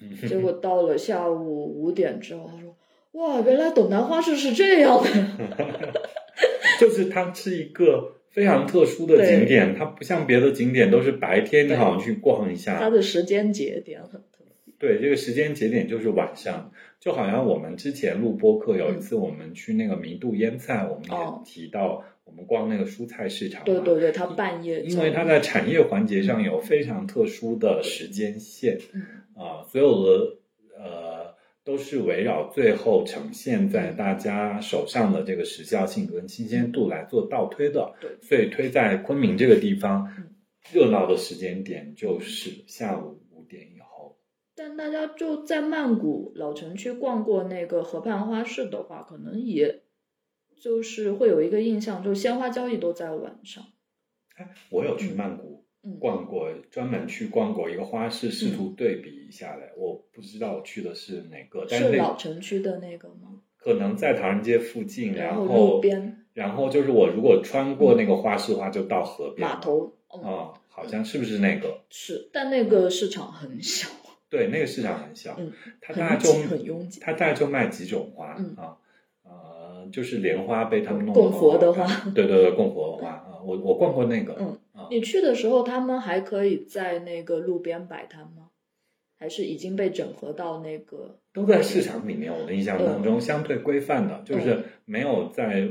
[0.28, 2.76] 结果到了下午五点之后，他说
[3.12, 5.10] ：“哇，原来斗南花市是这样的。
[6.80, 14.74] 就是它是一个非常特殊的景点，它不像别的景点都是白天你好像去逛一下，它的时间节点很特别。
[14.78, 28.78] 对，这个时间节点就是晚上，就好像我们之前录播客有一次，我们去那个弥渡腌菜，我们也哦提到我们逛那个蔬菜市场嘛，对对对，它半夜因为它在产业环节上有非常特殊的时间线。
[28.94, 29.02] 嗯
[29.40, 30.38] 啊，所有的
[30.76, 37.94] 呃都是围绕最后呈现在大家手上的这个时效性跟新鲜度来做倒推的。
[38.00, 40.34] 对，所以推在昆明这个地方嗯，
[40.72, 44.18] 热闹的时间点就是下午五点以后。
[44.54, 49.84] 但大家就在曼谷老城区逛过那个河畔花市的话，可能也
[50.62, 53.64] 就是会有一个印象，就鲜花交易都在晚上。
[54.36, 59.70] 哎，我有去曼谷嗯，逛过，专门去逛过一个花市，试图对比一下来。
[59.76, 63.40] 我不知道我去的是哪个，但那是老城区的那个吗？
[63.56, 66.16] 可能在唐人街附近，然后后路边。
[66.32, 69.48] 然后就是我如果穿过那个花市的话，就到河边。
[69.48, 71.80] 码头，嗯，啊、好像是不是那个？
[71.90, 73.88] 是，但那个市场很小，
[74.30, 77.00] 对，那个市场很小，嗯，它大概就很很拥挤。
[77.00, 78.54] 它大概就卖几种花、嗯。
[78.56, 78.76] 啊，
[79.24, 81.86] 呃，就是莲花被他们弄得供佛的花。
[82.14, 84.56] 对对对，供佛的花啊，我我逛过那个，嗯。
[84.69, 88.50] 啊，你去的时候，他们还可以在那个路边摆摊吗？
[89.18, 91.20] 还是已经被整合到那个？
[91.32, 92.32] 都在市场里面。
[92.32, 95.68] 我的印象当中，相对规范的，就是没有在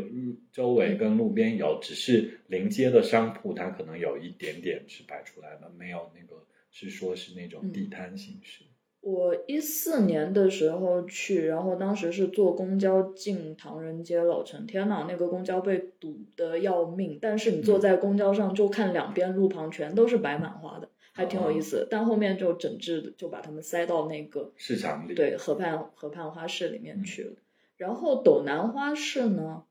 [0.52, 8.66] 周围跟路边有，只是临街的商铺，它可能有一点点是摆出来的，没有那个是说是那种地摊形式。
[9.02, 17.18] 我一四年的时候去，然后当时是坐公交进唐人街老城，天呐，那个公交被堵得要命。
[17.22, 21.88] 但是你坐在公交上，就看两边路旁全都是摆满花的，还挺有意思的。
[21.90, 27.36] 但后面就整治的，就把他们塞到那个市场里，对河畔河畔花市里面去了。
[27.78, 29.64] 然后斗南花市呢，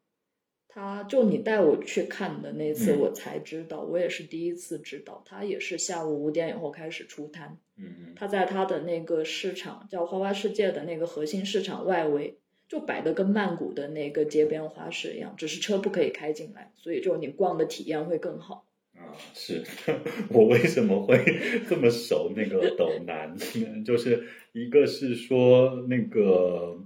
[0.71, 7.59] 它就你带我去看的那次，嗯我才知道，我也是第一次知道，他也是下午五点以后开始出摊。
[7.77, 12.37] 嗯嗯，他在他的那个市场叫花花世界的那个核心市场外围，
[12.69, 18.67] 就摆的跟曼谷的那个街边花市一样，只是车不可以开进来，所以就你逛的体验会更好。
[18.95, 19.63] 啊，是
[20.31, 21.17] 我为什么会
[21.71, 23.37] 这么熟那个斗南？
[23.87, 26.77] 就是一个是说那个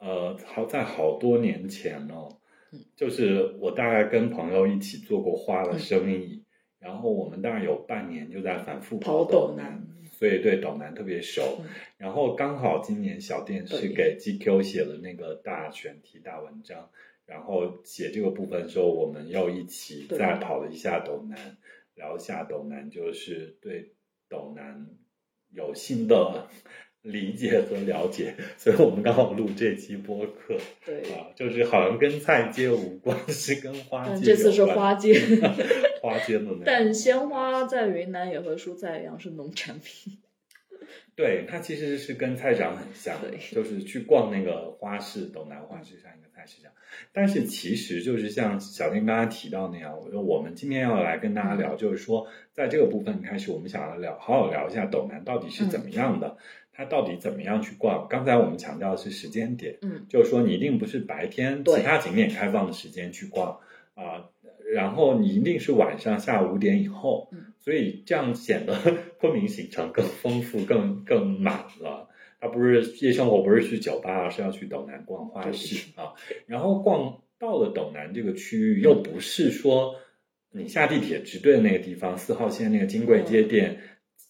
[0.00, 2.28] 呃，好在好多年前哦
[2.72, 6.44] 嗯，就是我大概跟朋友一起做过花的生意，
[6.78, 11.58] 然后我们大概有半年就在反复跑斗斗南，所以对斗南特别熟。
[11.60, 11.66] 嗯
[11.98, 13.88] 然后刚好今年小店是。
[13.88, 16.90] 给 GQ 写了那个大选题大文章，
[17.26, 21.58] 然后写这个部分的时候，我们又一起再跑了一下斗南，
[21.94, 23.92] 聊一下斗南，就是对
[24.30, 24.86] 斗南
[25.50, 26.48] 有新的
[27.02, 35.14] 理解和了解，所以我们刚好录这期播客对，啊，就是好像跟菜街无关，是跟花街但这次是花街，
[36.02, 36.62] 花街的那个。
[36.64, 40.18] 但鲜花在云南也和蔬菜一样是农产品。
[41.16, 46.72] 对，它其实是跟菜市场很像对，就是去逛那个花市，斗南花市像一个菜市场。
[47.12, 56.36] 但是其实就是像小丁刚才提到那样，我说我们今天要来跟大家嗯聊，就是说在这个部分开始，我们想要聊，好好聊一下斗南到底是怎么样的，
[56.80, 58.08] 它到底怎么样去逛。
[58.08, 63.60] 刚才我们强调的是时间点，嗯，就是说你一定不是白天其他景点开放的时间去逛
[63.94, 64.24] 啊、
[64.72, 68.74] 然后你一定是晚上下午五点以后，嗯所以这样显得
[69.20, 72.08] 昆明行程更丰富、更更满了。
[72.40, 76.14] 它不是夜生活，不是去酒吧，而是要去斗南逛花市啊。
[76.46, 79.96] 然后逛到了斗南这个区域，又不是说
[80.50, 83.78] 你下地铁直对的那个地方，四号线那个金贵街店、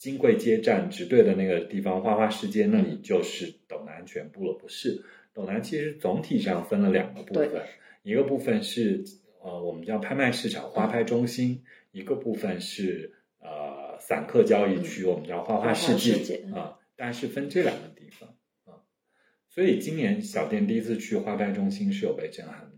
[0.00, 5.04] 金桂街站直对的那个地方，花花世界那里就是斗南全部了，不是。
[5.34, 7.50] 斗南其实总体上分了两个部分，
[8.02, 9.04] 一个部分是
[9.42, 18.30] 呃我们叫拍卖市场、花拍中心，一个部分是呃散客交易区，我们叫花花世界啊，大概是分这两个地方
[18.64, 18.80] 啊。
[19.50, 22.69] 所以今年小店第一次去花拍中心是有被震撼的。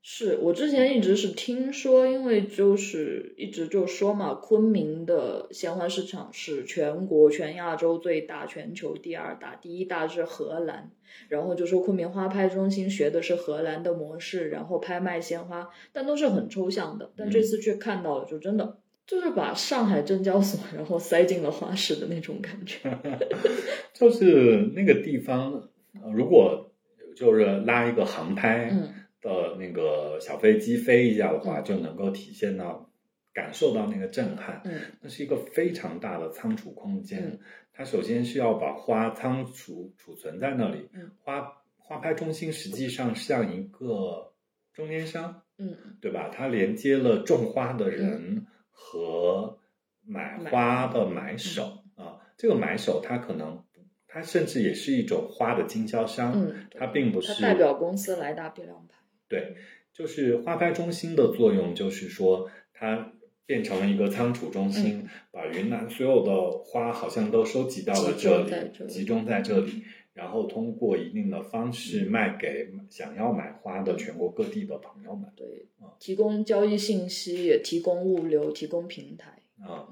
[0.00, 10.90] 是我之前一直是听说，因为就是一直就说嘛，昆明的鲜花市场是全国、全亚洲最大，全球第二大，第一大是荷兰。
[11.28, 17.10] 然后就说昆明花拍中心学的是荷兰的模式，然后拍卖鲜花，但都是很抽象的。
[17.16, 22.96] 但这次却看到了，就真的就是把上海证交所然后塞进了花市的那种感觉。
[23.92, 25.68] 就是那个地方，
[26.02, 26.70] 呃如果
[27.16, 32.90] 就是拉一个航拍嗯的那个小飞机飞一下的话，嗯就能够体现到、
[33.32, 34.62] 感受到那个震撼。
[34.64, 37.40] 嗯那是一个非常大的仓储空间，嗯
[37.72, 40.88] 它首先是要把花仓储储存在那里。
[40.92, 44.32] 嗯花花拍中心实际上像一个
[44.74, 46.28] 中间商，嗯对吧？
[46.28, 49.58] 它连接了种花的人和
[50.04, 52.20] 买花的买手、啊。
[52.36, 53.64] 这个买手他可能，
[54.06, 58.97] 他甚至也是一种花的经销商，嗯，他并不它是代表公司来大批量拍。
[59.28, 59.56] 对，
[59.92, 63.12] 就是花拍中心的作用，就是说它
[63.46, 69.84] 变成了一个仓储中心，把云南所有的花好像都收集到了这里，集中在这里。
[70.14, 75.30] 然后通过一定的方式卖给想要买花的全国各地的朋友们。
[75.36, 79.40] 对嗯，提供交易信息，也提供物流，提供平台。
[79.60, 79.86] 啊、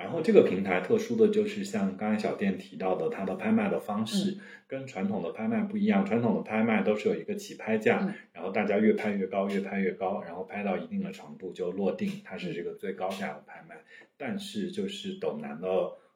[0.00, 6.06] 然后这个平台特殊的就是像刚才小店提到的，它的拍卖的方式跟传统的拍卖不一样。
[6.06, 13.76] 传统的拍卖都是有一个起拍价，嗯然后大家越拍越高，越拍越高，然后拍到一定的程度就落定，它是这个最高价的拍卖。
[14.16, 15.68] 但是就是斗南的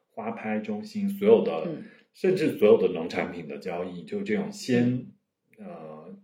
[0.09, 1.83] 花拍中心，所有的、嗯
[2.15, 5.07] 甚至所有的农产品的交易，就这种鲜
[5.59, 6.17] 呃，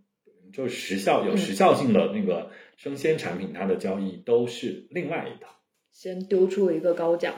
[0.50, 5.50] 就时效有嗯时效性的那个生鲜产品，它的交易都是另外一套。
[5.90, 7.34] 先丢出一个高价，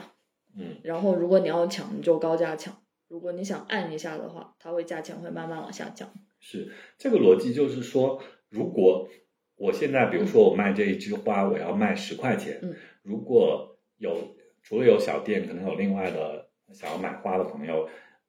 [0.57, 0.77] 嗯。
[0.83, 2.73] 然后如果你要抢，你就高价抢；
[3.07, 6.09] 如果你想按一下的话，它会价钱会慢慢往下降。
[6.39, 9.07] 是这个逻辑，就是说，如果
[9.55, 17.87] 我现在比如说我卖这一枝花，我要卖十块钱，嗯如果有除了有小店，可能有另外的想要买花的朋友，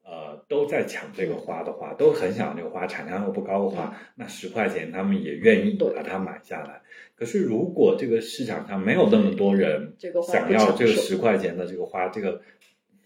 [0.08, 6.80] 呃，都在抢这个花的话，都很想要这个花，产量又不高的话，那十块钱他们也愿意把它买下来。
[7.16, 12.40] 可是如果这个市场上没有那么多人想要这个十块钱的这个花，这个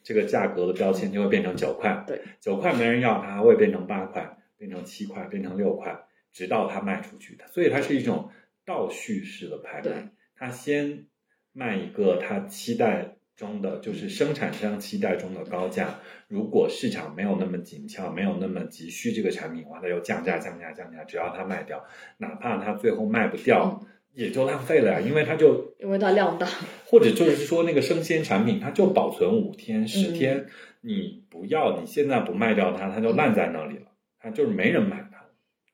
[0.03, 7.46] 这个价格的标签就会变成九块，对，九块没人要，它会变成八块，变成七块，变成六块，直到它卖出去的。
[7.48, 8.28] 所以它是一种
[8.66, 11.07] 倒叙式的拍卖，它先
[11.53, 15.99] 卖一个它期待中的，就是生产商期待中的高价。
[16.28, 21.82] 如果市场没有那么紧俏，没有那么急需这个产品的话，它就降价、降价、降价，只要它卖掉，
[22.18, 23.80] 哪怕它最后卖不掉，
[24.12, 26.47] 也就浪费了呀，因为它就因为它量大，
[26.84, 30.47] 或者就是说那个生鲜产品，它就保存五天、十嗯天，
[30.82, 33.86] 你不要，你现在不卖掉它，它就烂在那里了，
[34.20, 35.09] 它就是没人买它。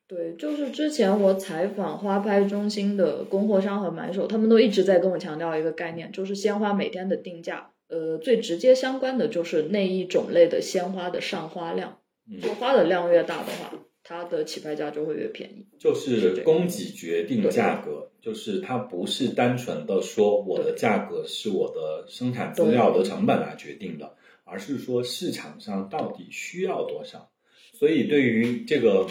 [0.07, 11.99] 对，就是之前我采访花拍中心的供货商和买手，他们都一直在跟我强调一个概念，就是鲜花每天的定价，呃，最直接相关的就是那一种类的鲜花的上花量，
[12.31, 15.67] 嗯就花的量越大的话，它的起拍价就会越便宜。
[15.77, 27.29] 就是供给决定价格，就是它不是单纯的说我的价格是我的生产资料的成本来决定的，而是说市场上到底需要多少。
[27.73, 29.05] 所以对于这个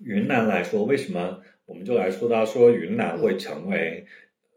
[0.00, 4.06] 云南来说，为什么我们就来说到说云南会成为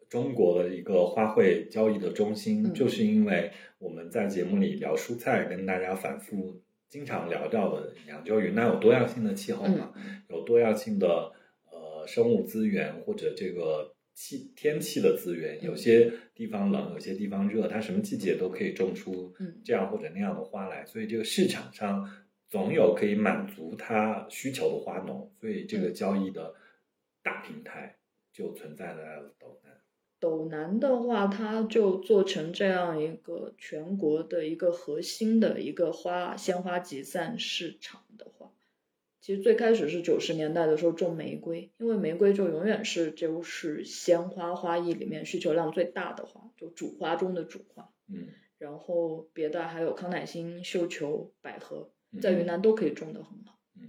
[0.09, 2.73] 中国的一个花卉交易的中心，嗯。
[2.73, 9.91] 就是因为我们在节目里聊蔬菜，跟大家反复经常聊到的一样，就是云南有多样性的气候嘛，
[10.29, 11.31] 有多样性的
[11.71, 15.65] 呃生物资源或者这个气天气的资源，嗯。
[15.65, 19.55] 有些地方冷，有些地方热，它什么季节都可以种出嗯。
[19.65, 22.07] 这样或者那样的花来，所以这个市场上
[22.53, 26.53] 总有可以满足他需求的花农，所以这个嗯交易的
[27.23, 27.97] 大平台
[28.31, 29.73] 就存在在了斗南。
[30.19, 38.51] 斗南的话，它就做成这样一个全国的一个核心的一个花鲜花集散市场的话，
[39.19, 47.89] 其实最开始是九十年代的时候种玫瑰，因为玫瑰就永远是就是鲜花花艺里面需求量最大的花，就主花中的主花。
[48.07, 48.27] 嗯，
[48.59, 53.59] 然后别的还有康乃馨、绣球、百合，嗯在云南都可以种得很好。
[53.77, 53.87] 嗯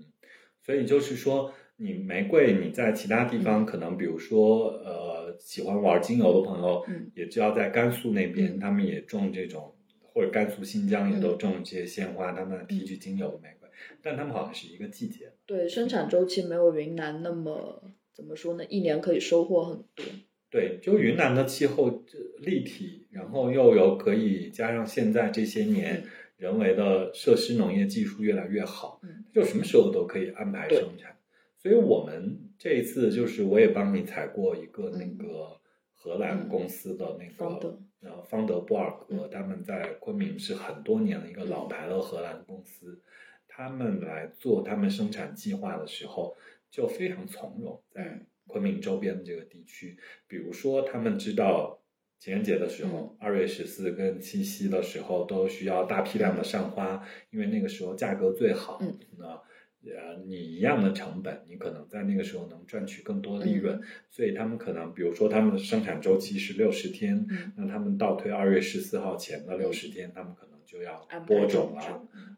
[0.63, 13.69] 所以就是说，你玫瑰你在其他地方可能，比如说呃，喜欢玩精油的朋友，嗯也知道在甘肃那边，嗯他们也种这种，或者甘肃、新疆也都种这些鲜花，他们提取精油的玫瑰，
[14.01, 15.33] 但他们好像是一个季节。
[15.45, 18.65] 对，生产周期没有云南那么怎么说呢？
[18.65, 20.07] 一年可以收获很多。
[20.49, 26.05] 对，就云南的气候这立体，然后又有可以加上现在这些年
[26.37, 31.17] 人为的设施农业技术越来越好，嗯就什么时候都可以安排生产。
[31.59, 35.61] 所以我们这一次就是我也帮你采过一个那个
[35.93, 43.01] 荷兰公司的那方德个呃方德布尔格，嗯他们在昆明是很多年的一个老牌的荷兰公司，
[43.47, 46.37] 他们来做他们生产计划的时候
[46.71, 51.81] 就非常从容，在嗯昆明周边的这个地区，比如说他们知道。
[52.25, 58.79] 情人节的时候，二月十四跟七夕的时候都需要大批量的上花，因为那个时候价格最好。
[58.81, 71.89] 嗯那呃，你一样的成本，你可能在那个时候能赚取更多利润，所以他们可能，比如说他们的生产周期是六十天，嗯那他们倒推二月十四号前的六十天，他们可能就要播种种了植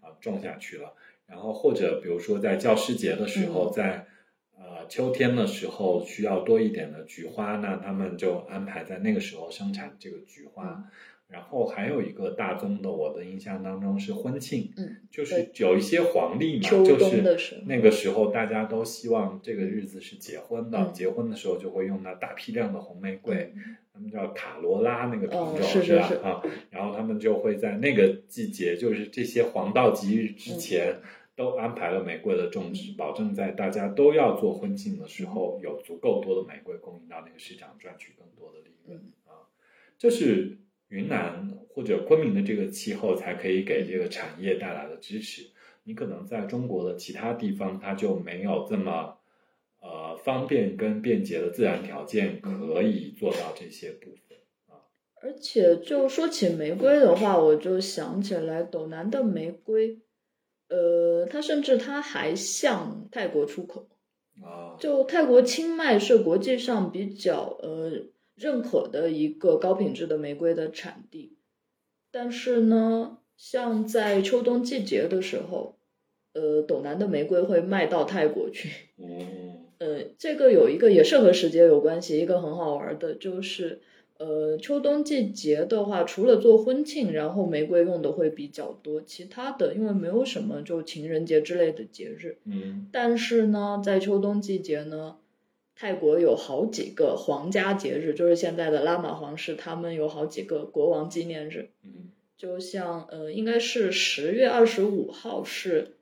[0.04, 0.94] 啊，种下去了。
[1.28, 4.08] 然后或者比如说在教师节的时候，嗯在
[4.56, 10.64] 呃秋天的时候需要多一点的菊花，那他们就安排在那个时候生产这个菊花。
[10.64, 10.84] 嗯
[11.28, 17.20] 然后还有一个大宗的，我的印象当中是婚庆，嗯，就是有一些黄历嘛，就是
[17.66, 30.94] 那个时候大家都希望这个日子是结婚的，嗯结婚的时候就会用那大批量的红玫瑰，嗯他们叫卡罗拉那个品哦种、是吧啊，然后他们就会在那个季节，就是这些黄道吉日之前，
[31.36, 39.46] 都安排了玫瑰的种植，保证在大家都要做婚庆的时候，有足够多的玫瑰供应到那个市场，赚取更多的利润啊。
[39.98, 40.58] 这是
[40.88, 45.50] 云南或者昆明的这个气候才可以给这个产业带来的支持。
[45.84, 49.18] 你可能在中国的其他地方，它就没有这么
[49.80, 54.82] 呃方便跟便捷的自然条件，可以做到这些部分啊。
[55.22, 59.98] 而且就说起玫瑰的话，我就想起来斗南的玫瑰，
[60.68, 63.88] 呃，它甚至它还向泰国出口
[64.42, 64.76] 啊。
[64.78, 67.92] 就泰国清迈是国际上比较呃
[68.34, 71.36] 认可的一个高品质的玫瑰的产地，
[72.10, 75.74] 但是呢，像在秋冬季节的时候。
[76.38, 78.68] 呃，斗南的玫瑰会卖到泰国去。
[78.98, 83.80] 嗯， 呃，这个有一个也是和时节有关系，一个很好玩的，就是
[84.18, 92.38] 呃，秋冬季节的话，除了做婚庆，然后玫瑰用的会比较多，其他的因为没有什么就情人节之类的节日。
[92.44, 95.16] 嗯，但是呢，在秋冬季节呢，
[95.74, 101.70] 泰国有好几个皇家节日，就是现在的拉玛皇室，他们有好几个国王纪念日。
[101.84, 105.95] 嗯，就像呃，应该是十月二十五号是。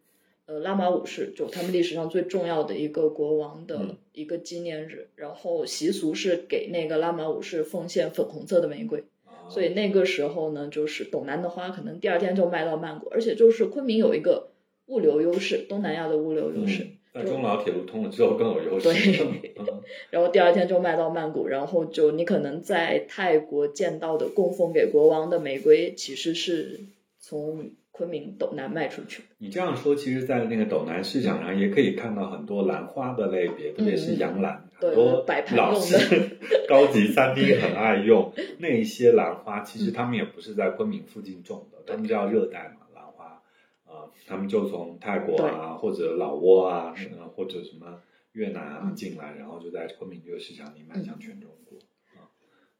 [0.46, 9.04] 呃，拉玛五世就他们历史上最重要的一个国王的一个纪念日，然后习俗是给那个拉玛五世奉献粉红色的玫瑰，
[9.48, 14.50] 所以那个时候呢，就是斗南的花可能第二天就卖到曼谷，而且就是昆明有一个
[14.86, 18.92] 物流优势，东南亚的物流优势，那中老铁路通了之后更有优势。
[18.92, 19.54] 对，
[20.10, 26.80] 然后第二天就卖到曼谷，然后就你可能在泰国见到的供奉给国王的玫瑰，其实是
[27.24, 27.72] 从。
[27.96, 29.22] 昆明斗南卖出去。
[29.38, 39.60] 你这样说，其实，在那个斗南市场上也可以看到很多兰花的类别，特别是洋兰，很多老式 高级餐厅很爱用 那一些兰花。
[39.60, 43.40] 其实他们也不是在昆明附近种的，他们叫热带嘛兰花
[43.84, 46.92] 啊，他们就从泰国啊或者老挝啊，
[47.36, 48.02] 或者什么
[48.32, 51.78] 越南啊进来，然后就在昆明这个市场里卖向全中国
[52.18, 52.26] 啊。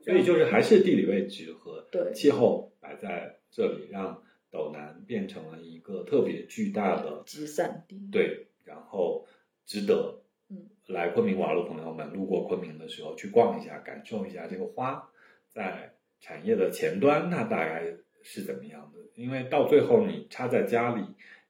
[0.01, 4.24] 所以就是还是地理位置和气候摆在这里让。
[4.55, 9.27] 斗南变成了一个特别巨大的集散地，对，然后
[9.67, 15.11] 值得嗯来昆明玩的朋友们路过昆明的时候去逛一下，感受一下这个花
[15.49, 19.01] 在产业的前端它大概是怎么样的。
[19.17, 21.03] 因为到最后你插在家里，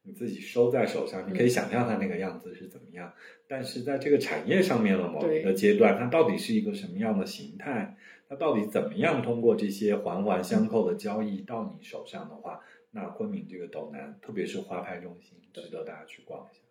[0.03, 3.13] 你自己收在手上，你可以想象它那个样子是怎么样。
[3.47, 7.97] 但是在这个产业上面的某一个阶段，它到底是一个什么样的形态？
[8.27, 12.61] 它到底怎么样通过这些环环相扣的交易到你手上的话？
[12.95, 16.63] 那昆明这个斗南，特别是花拍中心，值得大家去逛一下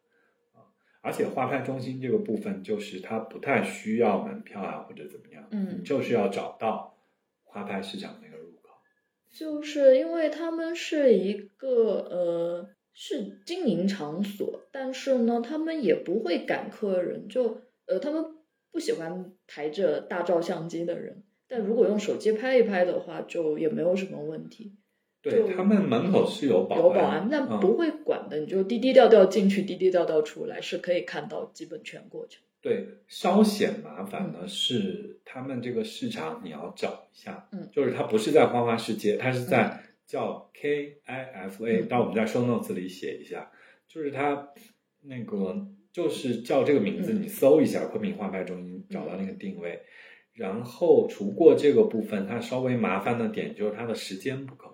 [0.57, 0.63] 啊！
[1.01, 6.97] 而且花拍中心这个部分，就是它不太需要门票啊，或者怎么样，嗯，就是要找到
[7.43, 8.69] 花拍市场那个入口。
[9.29, 11.67] 就是因为他们是一个
[12.09, 18.23] 呃是经营场所，但是呢，他们也不会赶客人，就呃他们
[18.71, 24.77] 不喜欢抬着大照相机的人，但如果用手机拍一拍的话，就也没有什么问题。
[25.23, 32.41] 对他们门口是有保安，有保安，但不会管的，你就低低调调进去，低低调调出来，是可以看到基本全过程。
[32.61, 43.51] 对，稍显麻烦的是，他们这个市场你要找一下，嗯，就是它不是在花花世界，它是在叫 K I F A，到我们在 show notes 里写一下，
[43.87, 44.49] 就是它
[45.01, 49.81] 那个就是叫这个名字，你搜一下昆明花派中心，找到那个定位。
[50.33, 54.69] 然后除过这个部分，它稍微麻烦的点就是它的时间不可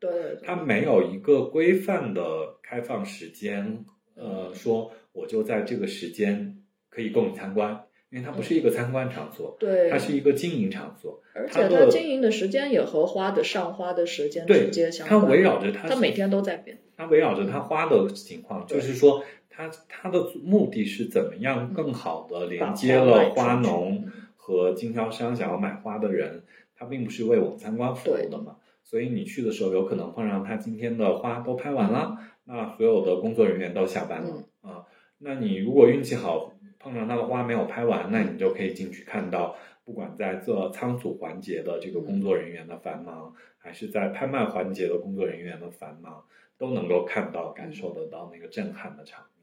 [0.00, 0.10] 控。
[0.10, 3.84] 对，它没有一个规范的开放时间，
[4.14, 15.20] 呃，说我就在这个时间可以供你参观，因为它不是一个参观场所，对，它是一个经营场所，而且它经营的时间也和花的上花的时间直接相关。
[15.20, 16.78] 它围绕着它，它每天都在变。
[16.96, 26.42] 它围绕着它花的情况，就是说它它的目的是怎么样更好的连接了花农和经销商想要买花的人，
[26.74, 28.56] 它并不是为我们参观服务的嘛。
[28.88, 34.86] 所以你去的时候，有可能碰上他今天的花都拍完了，那所有的工作人员都下班了啊。
[35.18, 46.22] 那你如果运气好，碰上他的花没有拍完，那你就可以进去看到，不管在做仓储环节的这个工作人员的繁忙，还是在拍卖环节的工作人员的繁忙，
[46.56, 49.35] 都能够看到、感受得到那个震撼的场面。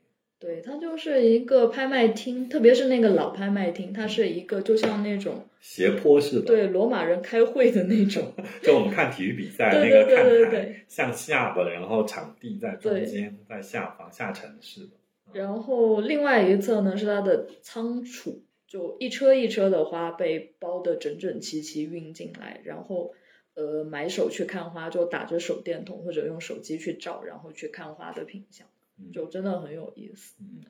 [0.43, 8.33] 对，它就是一个拍卖厅，特别是那个老拍卖厅，它是一个就像那种斜坡式的，对，罗马人开会的那种。
[8.61, 14.89] 就我们看体育比赛那个看台向下的，然后场地在中间，在下方下沉式的。
[15.31, 23.13] 然后另外一侧呢是它的仓储，就一车一车的花被包的整整齐齐运进来，然后
[23.55, 28.67] 呃买手去看花就打着手电筒或者用手机去照，然后去看花的品相。
[29.11, 30.35] 就真的很有意思。
[30.39, 30.63] 嗯，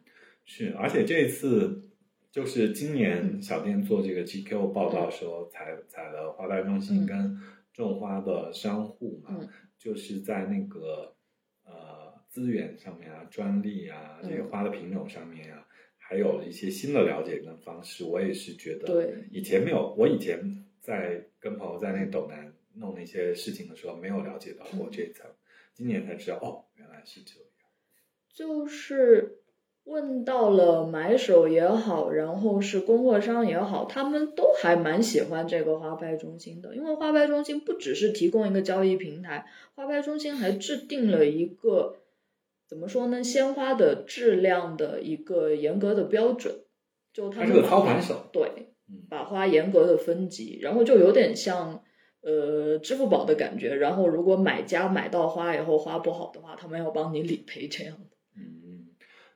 [0.45, 1.89] 是，而且这次
[2.31, 7.38] 就是今年小店做这个 GQ 报道的时候，采采了花牌中心跟
[7.73, 11.15] 种花的商户嘛，就是在那个
[11.63, 15.67] 呃资源上面啊、专利啊这些花的品种上面啊，
[15.97, 18.03] 还有一些新的了解跟方式。
[18.03, 25.29] 我也是觉得，对，以前没有，我以前在跟朋友在那斗南弄那些事情的时候，没有了解到过这一层，
[25.73, 27.43] 今年才知道，哦，原来是这样。
[28.34, 29.39] 就是
[29.84, 41.97] 问到了买手也好，然后是供货商也好，他们都还蛮喜欢这个花拍中心的，因为花拍中心不只是提供一个交易平台，花拍中心还制定了一个
[42.67, 46.55] 怎么说呢，鲜花的质量的一个严格的标准，
[47.13, 48.73] 就他是个操盘手，对，
[49.09, 51.84] 把花严格的分级，然后就有点像。
[52.25, 53.75] 呃，支付宝的感觉。
[53.75, 58.12] 然后，如果买家买到花以后花不好的话，他们要帮你理赔这样的。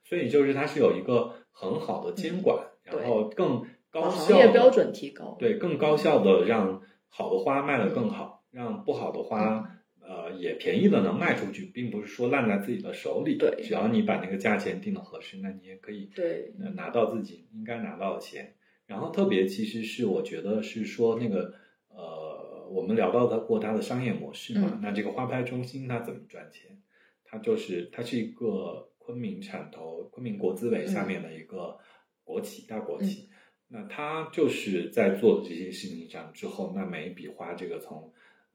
[0.07, 9.69] 嗯，所以就是它是有一个很好的监管，然后更高效，行业标准提高，对，更高效的让好的花卖得更好，让不好的花
[10.01, 13.37] 呃也便宜的能卖出去，并不是说烂在自己的手里。
[13.37, 18.55] 对，只要你把那个价钱定的合适，那你也可以对拿到自己应该拿到的钱。
[18.85, 21.53] 然后特别其实是我觉得是说那个
[21.89, 22.47] 呃。
[22.69, 26.77] 我们聊到的过它的商业模式嘛，那这个花拍中心它怎么赚钱？
[27.23, 31.77] 它就是它是一个昆明产投、昆明国资委下面的一个
[32.25, 33.29] 国企大国企，
[33.69, 38.11] 那他就是在做这些事情上之后，那每一笔花这个从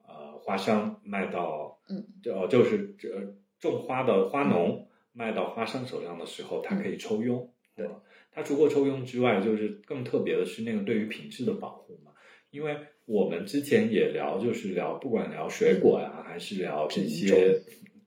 [0.06, 7.50] 呃花商卖到嗯，就就是这种花的花农卖到花商手上的时候，它可以抽佣。
[7.74, 7.88] 对，
[8.30, 12.12] 它除过抽佣之外，就是更特别的是那个对于品质的保护嘛，
[12.50, 12.76] 因为。
[13.04, 17.60] 我们之前也聊，就是聊不管聊水果呀，还是聊这些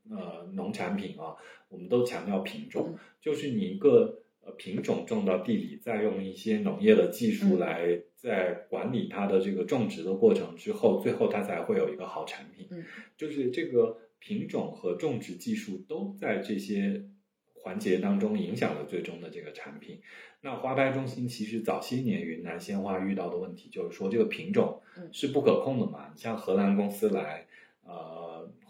[0.09, 1.35] 呃农产品啊，
[1.67, 12.67] 我们都强调品种，就是你一个呃品种种到地里，再用一些农业的技术来在管理它的这个种植的过程之后，最后它才会有一个好产品。
[12.71, 12.83] 嗯，
[13.17, 17.05] 就是这个品种和种植技术都在这些
[17.53, 20.01] 环节当中影响了最终的这个产品。
[20.41, 24.79] 那花拍中心其实早些年云南鲜花遇到的问题就是说这个品种
[25.11, 26.11] 是不可控的嘛。
[26.13, 27.44] 你像荷兰公司来，呃，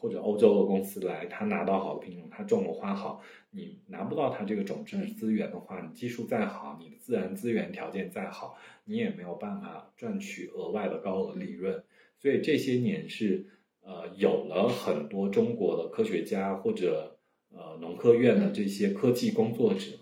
[0.06, 11.84] 或者欧洲的公司来，他拿到好的品种，他种了花好，你拿不到他这个种质资源的话，你技术再好，你的自然资源条件再好，你也没有办法赚取额外的高额利润。
[12.20, 13.48] 所以这些年是
[13.82, 17.18] 呃有了很多中国的科学家或者
[17.50, 19.98] 呃农科院的这些科技工作者。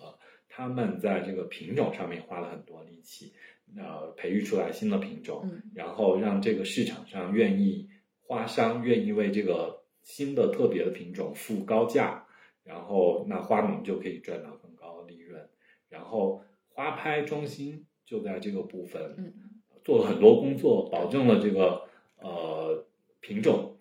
[0.56, 3.34] 他们在这个品种上面花了很多力气，
[3.76, 7.90] 呃，培育出来新的品种，然后让这个市场上愿意
[8.22, 12.28] 花商愿意为这个新的特别的品种付高价，
[12.64, 15.50] 然后那花农就可以赚到更高的利润。
[15.90, 19.34] 然后花拍中心就在这个部分
[19.84, 21.88] 做了很多工作，保证了这个
[22.20, 22.86] 呃
[23.20, 23.78] 品种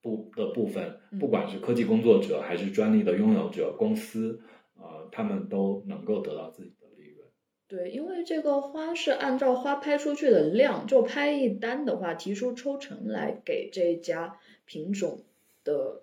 [0.00, 4.40] 部的部分，不管是科技工作者还是专利的拥有者公司。
[4.76, 7.26] 呃，他们都能够得到自己的利润。
[7.68, 15.20] 对，因为这个花是按照花拍出去的量，就拍一单的话，提出抽成来给这家品种
[15.64, 16.02] 的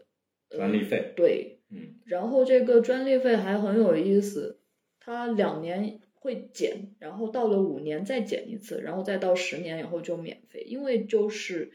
[0.50, 1.14] 专利费。
[1.16, 1.96] 对，嗯。
[2.06, 4.60] 然后这个专利费还很有意思，
[5.00, 10.62] 它两年会减，然后到了五年再减一次，然后再到十年以后就免费。
[10.68, 11.72] 因为就是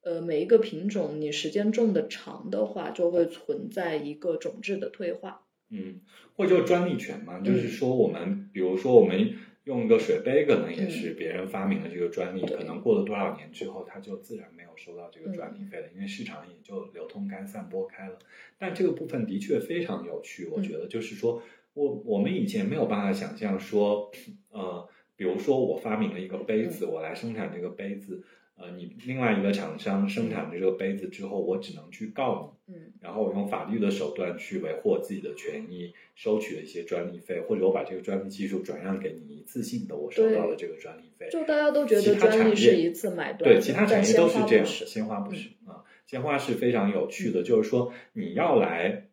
[0.00, 5.42] 呃，每一个品种你时间种的长的话，就会存在一个种质的退化。
[5.68, 6.00] 嗯，
[6.36, 9.34] 或者就是专利权嘛，就是说我们，比如说我们
[9.66, 18.16] 用一个水杯，可能也是别人发明的这个专利，可能过了多少年之后，它就自然没有收到这个专利费了，因为市场也就流通开、散播开了。
[18.58, 21.42] 但这个部分的确非常有趣，我觉得就是说
[21.74, 24.08] 我我们以前没有办法想象说，
[24.50, 28.22] 呃，比如说我发明了一个杯子，我来生产这个杯子。
[28.58, 41.28] 呃，你另外一个厂商生产的这个杯子之后，我只能去告你，嗯，然后我用法律的手段去维护我自己的权益，收取了一些专利费，或者我把这个专利技术转让给你，一次性的我收到了这个专利费。
[41.30, 49.08] 就大家都觉得专利是一次买断，对，其他产业都是这样，鲜花不是啊，鲜花是非常有趣的，就是说你要来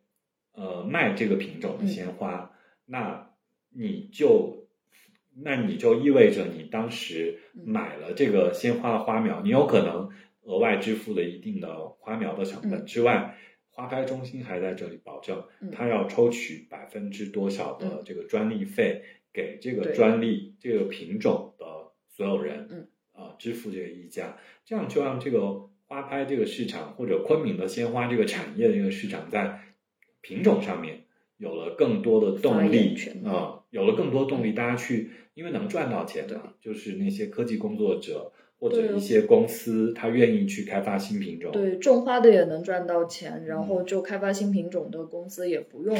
[0.53, 2.53] 呃卖这个品种的鲜花，
[2.85, 3.29] 那
[3.71, 4.52] 你就。
[5.35, 10.09] 那你就意味着你当时买了这个鲜花的花苗，你有可能
[10.43, 13.37] 额外支付了一定的花苗的成本之外，
[13.69, 19.01] 花开中心还在这里保证，他要抽取百分之多少的这个专利费
[19.33, 21.65] 给这个专利这个品种的
[22.09, 29.59] 所有人，嗯，啊，支付这个溢价，这样就让这个花拍这个市场或者昆明的鲜花这个产业的这个市场在
[30.21, 31.01] 品种上面。
[31.37, 41.51] 有了更多的动力啊、有了更多动力，大家去，因为能赚到钱的，就是那些科技工作者或者一些公司，他愿意去开发新品种。
[41.51, 45.97] 对，种花的也能赚到钱，然嗯后就开发新品种的公司也不用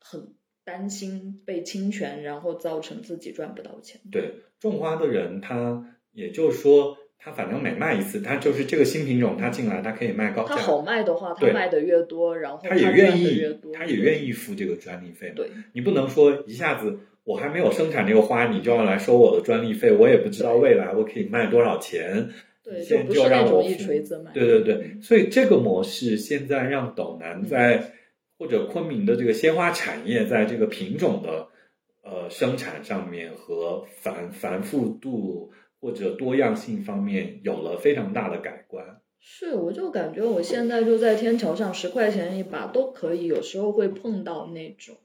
[0.00, 0.32] 很
[0.64, 4.00] 担心被侵权，然后造成自己赚不到钱。
[4.10, 15.34] 对，种花的人，他也就是说，他反正每卖一次，他就是这个新品种，他进来，他可以卖高价，他好卖的话，他卖的越多，然后他也愿意他也愿意付这个专利费嘛。
[15.36, 16.98] 对你不能说一下子
[17.30, 22.28] 我还没有生产这个花，你就要来收我的专利费，我也不知道未来我可以卖多少钱。
[22.64, 24.32] 对，你现在不就是让那种一锤子买。
[24.32, 27.92] 对对对，所以这个模式现在让斗南在、
[28.36, 31.46] 或者昆明的这个鲜花产业在这个品种的
[32.02, 38.84] 呃生产上面和繁繁复度或者多样性方面有了非常大的改观。
[39.20, 44.96] 是，我就感觉我现在就在天桥上，十块钱一把都可以，有时候会碰到那种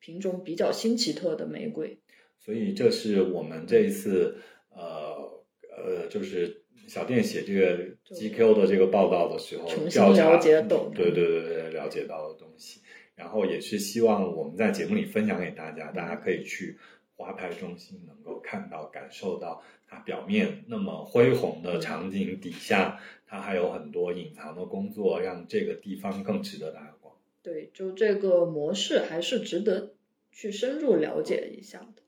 [0.00, 1.98] 品种比较新奇特的玫瑰。
[2.38, 4.38] 所以这是我们这一次
[4.70, 12.80] 呃呃，就是小店写这个 GQ 的这个报道的时候，重新了解斗南对对对对，了解到的东西。
[13.14, 16.78] 然后也是希望我们在节目里分享给大家，大家可以去
[17.14, 27.14] 花牌中心能够看到、感受到它表面那么恢宏的场景底下，它还有很多隐藏的工作，让这个地方更值得打光。
[27.42, 29.89] 对，就这个模式还是值得
[30.32, 32.02] 去深入了解一下的。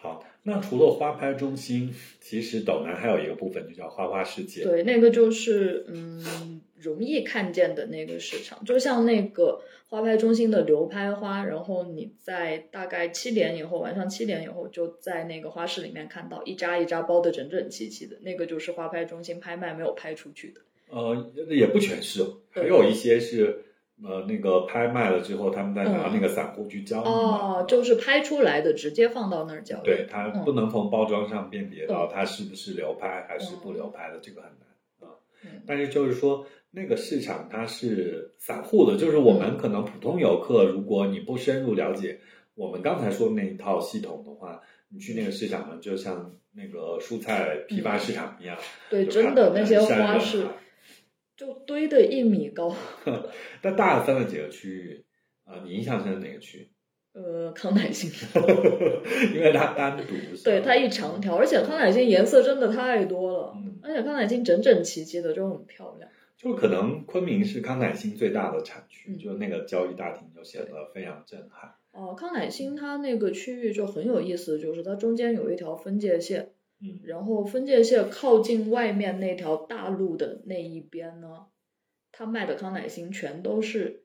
[0.00, 4.62] 好，那除了花拍中心，其实斗南还有一个部分就叫花花世界。
[4.62, 20.60] 对，那个就是嗯，容易看见的那个市场，就像那个花拍中心的流拍花，然后你在大概七点以后，晚上七点以后，就在那个花市里面看到一扎一扎包的整整齐齐的，那个就是花拍中心拍卖没有拍出去的。
[20.90, 23.64] 呃，也不全是，还有一些是
[24.04, 27.10] 呃那个拍卖了之后，他们再拿那个散户去交易嘛。
[27.10, 29.84] 哦，就是拍出来的，直接放到那儿交易。
[29.84, 35.14] 对，它嗯不能从包装上辨别到它是不是流拍还是不流拍的，这个很难啊。
[35.42, 42.20] 嗯但是就是说，那个市场它是散户的，就是我们可能普通游客，如果你不深入了解
[42.54, 48.56] 我们刚才说的那一套系统的话，你去那个市场呢，就像那个蔬菜批发市场一样，
[48.90, 50.52] 对，真的那些花是海
[51.38, 52.74] 就堆的一米高。
[53.62, 55.04] 但大的分了几个区域
[55.44, 56.68] 啊、你印象深的哪个区？
[57.14, 58.10] 呃，康乃馨，
[59.34, 60.02] 因为它单独
[60.44, 66.10] 对，它一长条，而且康乃馨颜色真的太多了，嗯而且康乃馨整整齐齐的，就很漂亮。
[66.36, 71.72] 就可能昆明是康乃馨最大的产区，嗯就那个交易大厅就显得非常震撼。
[71.92, 76.50] 哦，康乃馨它那个区域就很有意思，就是它中间有一条分界线，
[76.80, 81.46] 嗯然后分界线靠近外面那条大路的那一边呢，
[82.12, 84.04] 他卖的康乃馨全都是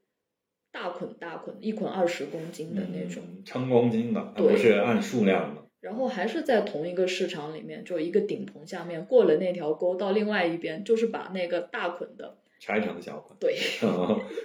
[0.71, 3.23] 大捆大捆，一捆二十公斤的那种。
[3.27, 5.61] 嗯称公斤的，不是按数量的。
[5.81, 13.53] 然后还是在同一个市场里面，就一个顶棚下面过了那条沟到另外一边，就是把那个大捆的，拆成小捆， 对，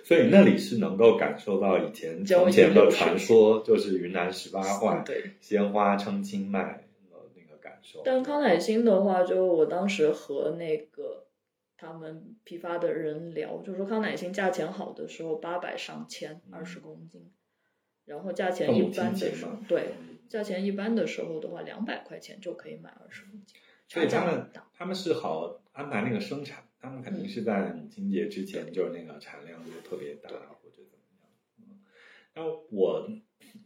[0.04, 5.30] 所以那里是能够感受到以前从前的传说，就是云南十八怪对。
[5.40, 6.87] 鲜花称斤卖
[8.04, 11.26] 但康乃馨的话，就我当时和那个
[11.76, 17.30] 他们批发的人聊，就说康乃馨价钱好的时候八百上千，二十公斤，
[18.04, 19.94] 然后价钱一般的时候对，
[20.28, 24.50] 价钱一般的时候的话，两百块钱就可以买二十公斤，所以他们。
[24.80, 31.28] 他们是好安排那个生产，他们肯定是在母亲节之前，就是那个产量就特别大或者怎么样。
[31.58, 31.80] 嗯，
[32.32, 33.10] 然后我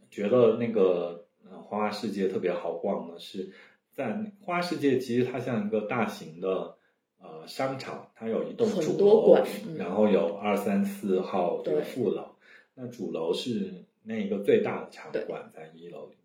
[0.09, 3.51] 觉得那个呃花花世界特别好逛的是，
[3.93, 6.75] 在花花世界其实它像一个大型的
[7.19, 9.37] 呃商场，它有一栋主楼
[9.77, 12.35] 然后有二三四号的副楼，
[12.75, 16.17] 那主楼是那一个最大的场馆在一楼里面。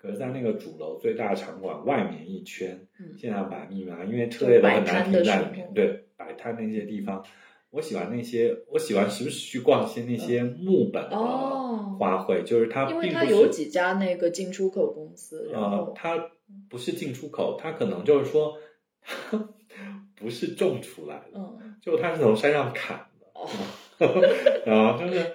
[0.00, 5.68] 可是，在那个主楼最大的场馆外面一圈，嗯现在摆密码，因为车也都很难停在里面。
[5.74, 7.24] 对，摆摊那些地方，
[7.70, 11.96] 我喜欢那些，我喜欢时不时去逛一些那些木本的哦。
[11.98, 16.30] 花卉，就是它因为并不是它有几家那个进出口公司，然呃后，它
[16.68, 18.58] 不是进出口，它可能就是说，
[19.02, 19.48] 它
[20.16, 23.26] 不是种出来的，嗯，就它是从山上砍的。
[23.34, 23.48] 哦，
[24.66, 25.34] 啊，就是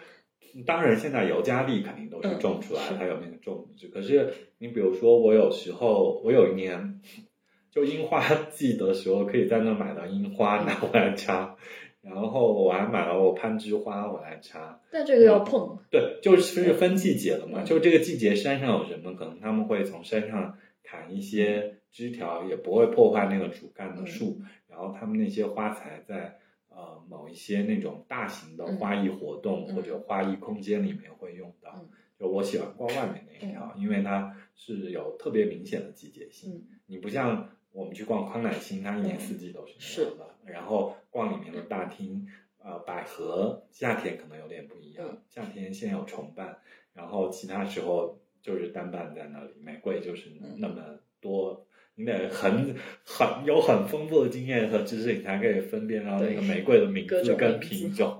[0.65, 3.87] 当然，现在尤加利肯定都是种出来，嗯它有那个种植。
[3.87, 7.01] 可是你比如说，我有时候我有一年
[7.71, 11.55] 就樱花季的时候，可以在那买到樱花拿回来插，
[12.01, 14.79] 然后我还买了我攀枝花回来插。
[14.91, 17.65] 但这个要碰，对，就是分季节了嘛，嗯。
[17.65, 26.39] 就这个季节山上有什么，可能他们会从山上砍一些枝条，也不会破坏那个主干的树，然后他们那些花材在。
[26.75, 36.51] 呃，某一些那种大型的花艺活动、嗯或者花艺空间里面会用到，嗯就我喜欢逛外面那一条，因为它是有特别明显的季节性。
[36.55, 40.51] 嗯你不像我们去逛康乃馨，它一年四季都是那样的。
[40.51, 42.27] 然后逛里面的大厅，
[42.57, 46.57] 呃，百合夏天可能有点不一样，嗯夏天先有重瓣，
[46.93, 49.49] 然后其他时候就是单瓣在那里。
[49.59, 50.75] 玫瑰就是嗯那么
[51.19, 51.65] 多，
[51.95, 52.75] 你得很
[53.05, 58.19] 很有很丰富的经验和知识，你才可以分辨到那个玫瑰的名各字跟品种，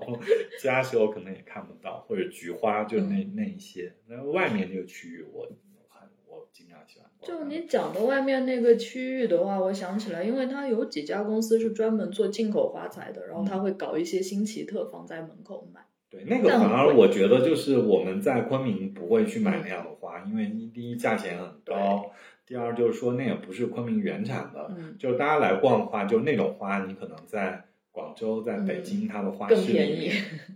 [0.58, 3.94] 其他时候可能也看不到，或者菊花就那、嗯那一些。
[4.08, 5.46] 那外面这个区域我
[5.88, 7.28] 很我经常喜欢逛。
[7.30, 15.82] 就你讲的外面那个区域的话，我想起来，因为它有几家公司是专门做进口花材的，然后它会搞一些新奇特放在门口卖。
[16.14, 22.12] 对，那个反而我觉得就是我们在昆明不会去买那样的花，因为一第一价钱很高，
[22.46, 24.70] 第二就是说那也不是昆明原产的。
[24.76, 30.10] 嗯，就是大家来逛的话，就那种花，你可能在广州、在北京，它的花市里嗯更便宜，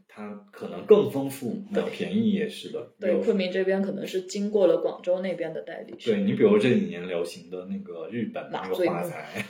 [0.09, 2.89] 它可能更丰富，对那便宜也是的。
[2.99, 6.13] 对，昆明这边可能是经过了广州那边的代理商。
[6.13, 9.45] 对你比如这几年流行的那个日本那个花材，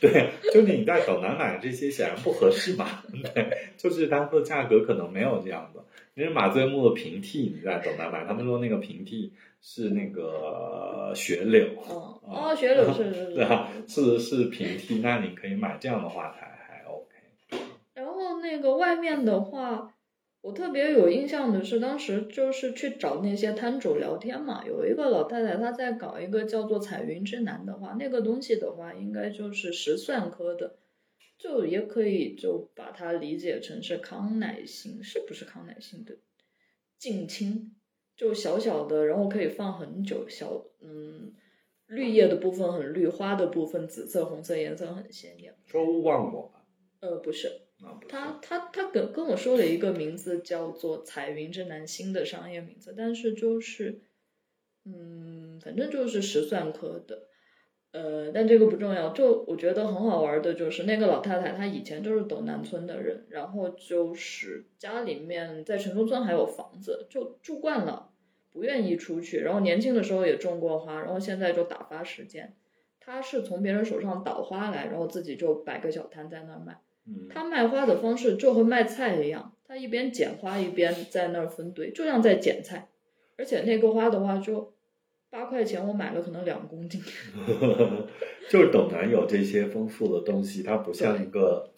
[0.00, 3.02] 对，就你在斗南买这些显然不合适嘛，
[3.34, 5.84] 对，就是它的价格可能没有这样的。
[6.14, 13.34] 因为马醉木的平替你在斗南买，他们说那个平替是那个雪柳，嗯，啊哦，雪柳是是是。
[13.36, 16.53] 对啊，是是平替，那你可以买这样的花材
[18.44, 19.96] 那个外面的话，
[20.42, 30.76] 我特别有印象的是，当时就是去找那些摊主聊天嘛，有一个老太太她在搞一个叫做彩云之南的话，那个东西的话，应该就是石蒜科的，
[31.38, 36.18] 就也可以就把它理解成是康乃馨，是不是康乃馨的
[36.98, 37.74] 近亲？
[38.14, 41.32] 就小小的，然后可以放很久，小嗯，
[41.86, 45.56] 绿叶的部分很绿，花的部分紫色、红色颜色很鲜艳。
[45.64, 46.53] 说勿忘我，
[47.04, 47.48] 呃，不是，
[47.82, 54.00] 啊不是他他他跟跟我说了一个名字叫做彩云之南新的商业名字，但是就是，
[54.86, 57.28] 嗯，反正就是石蒜科的，
[57.92, 59.10] 呃，但这个不重要。
[59.12, 68.12] 就我觉得很好玩的就是那个老太太，她以前就是斗南村的人，然后就是家里面在城中村还有房子，就住惯了，
[68.50, 69.40] 不愿意出去。
[69.40, 72.56] 然后年轻的时候也种过花，然后现在就打发时间。
[72.98, 76.80] 她是从别人手上倒花来，然后自己就摆个小摊在那儿卖。
[77.06, 82.88] 嗯，他卖花的方式就和卖菜一样，他一边捡花一边在那儿分堆，就像在捡菜。
[83.36, 84.72] 而且那个花的话，就
[85.28, 87.02] 八块钱，我买了可能两公斤。
[88.48, 91.70] 就是斗南有这些丰富的东西，它不像一个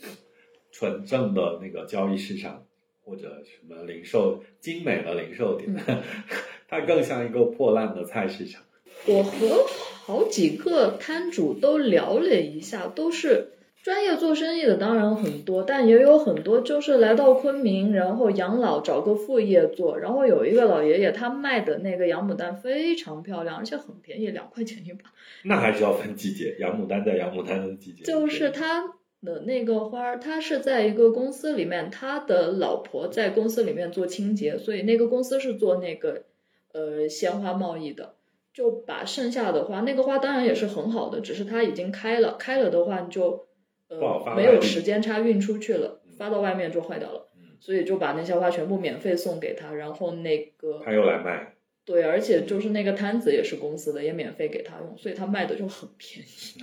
[0.70, 2.66] 纯正的那个交易市场
[3.02, 6.02] 或者什么零售精美的零售点，嗯
[6.68, 8.62] 它更像一个破烂的菜市场。
[9.06, 9.64] 我和
[10.04, 13.52] 好几个摊主都聊了一下，都是
[13.86, 19.96] 专业做生意的，当然很多，但也有很多就是来到昆明，然后养老找个副业做。
[19.96, 25.04] 然后有一个老爷爷，他卖的那个洋牡丹非常漂亮，而且很便宜，两块钱一把。
[25.44, 36.24] 那还是要分季节，洋牡丹在洋牡丹的季节，就是他的那个花儿，他是在一个公司里面，他的老婆在公司里面做清洁，所以那个公司是做那个
[36.72, 38.16] 呃鲜花贸易的，
[38.52, 43.46] 就把剩下的花，那个花当然也是很好的，只是它已经开了，开了的话你就
[43.88, 56.60] 不好发呃没有时间差运出去了嗯，发到外面就坏掉了，嗯所以就把那些花全部免费送给他，然后那个他又来卖，对，而且就是那个摊子也是公司的，也免费给他用，所以他卖的就很便宜。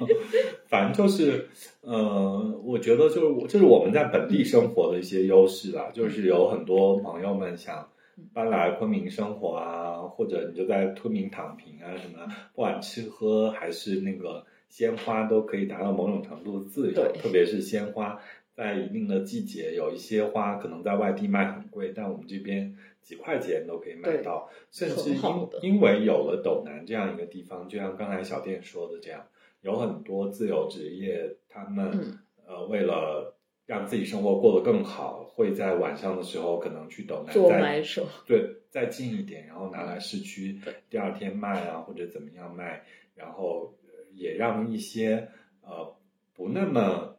[0.68, 1.48] 反正就是，
[1.80, 5.90] 呃，我觉得就是我，就是我们在本地生活的一些优势啦。
[5.94, 7.88] 就是有很多朋友们想
[8.34, 17.12] 搬来昆明生活啊，或者你就在昆明躺平啊，什么，不管吃喝还是那个鲜花，都可以达到某种程度的自由。
[17.14, 18.20] 特别是鲜花，
[18.54, 24.50] 在一定的季节，有一些花可能在外地卖很贵，但我们这边几块钱都可以买到。
[24.70, 25.20] 甚至因
[25.62, 29.26] 因为有了斗南这样一个地方，就像刚才小店说的这样。
[29.62, 42.84] 有很多自由职业，他们、嗯呃为了让自己生活过得更好，会在晚上的时候可能去斗南做再买手，对再近一点，然后拿来市区，第二天卖啊或者怎么样卖，
[43.16, 43.85] 然后呃
[44.16, 45.28] 也让一些
[45.62, 45.94] 呃
[46.34, 47.16] 不那么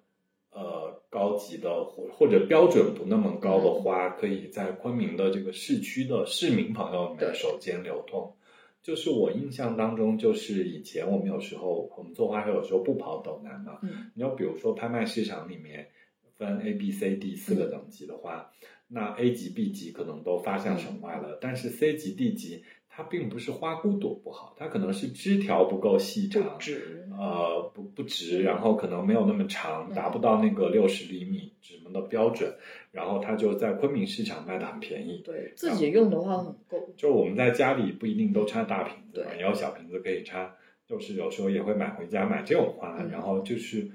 [0.51, 3.83] 呃高级的或或者标准不那么高的嗯。
[3.83, 7.33] 花，可以在昆明的这个市区的市民朋友们对。
[7.33, 8.33] 手间流通。
[8.81, 14.11] 就是我印象当中，就是以前我们有时候我们做花市有时候不跑斗南嘛，嗯。
[14.15, 15.89] 你要比如说拍卖市场里面
[16.37, 18.51] 分 A、B、C、D 四个等级的话，
[18.87, 22.63] 那 A 级、B 级可能都发向省外了，但是 C 级、D 级
[22.97, 32.51] 它并不是花骨朵不好，它可能是枝条不够细不长，直，呃，不不直，然后可能没有那么长，嗯达不到那个六十厘米什么的标准，
[32.91, 35.21] 然后它就在昆明市场卖的很便宜。
[35.23, 36.91] 对自己用的话很够。
[36.97, 40.55] 就我们在家里不一定都插大瓶子嘛，对也有小瓶子可以插，
[40.87, 43.91] 就是有时候也会买回家买这种花，嗯然后就是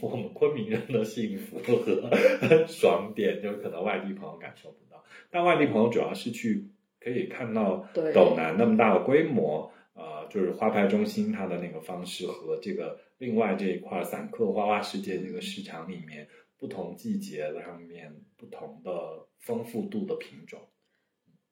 [0.00, 2.08] 我们昆明人的幸福和
[2.68, 6.68] 爽点，就可能外地朋友感受不到，但外地朋友主要是去
[7.00, 9.70] 可以看到斗南那么大的规模。
[9.94, 20.60] 呃，就是花牌中心它的那个方式和这个另外这一块散客花花世界这个市场里面不同季节上面不同的丰富度的品种。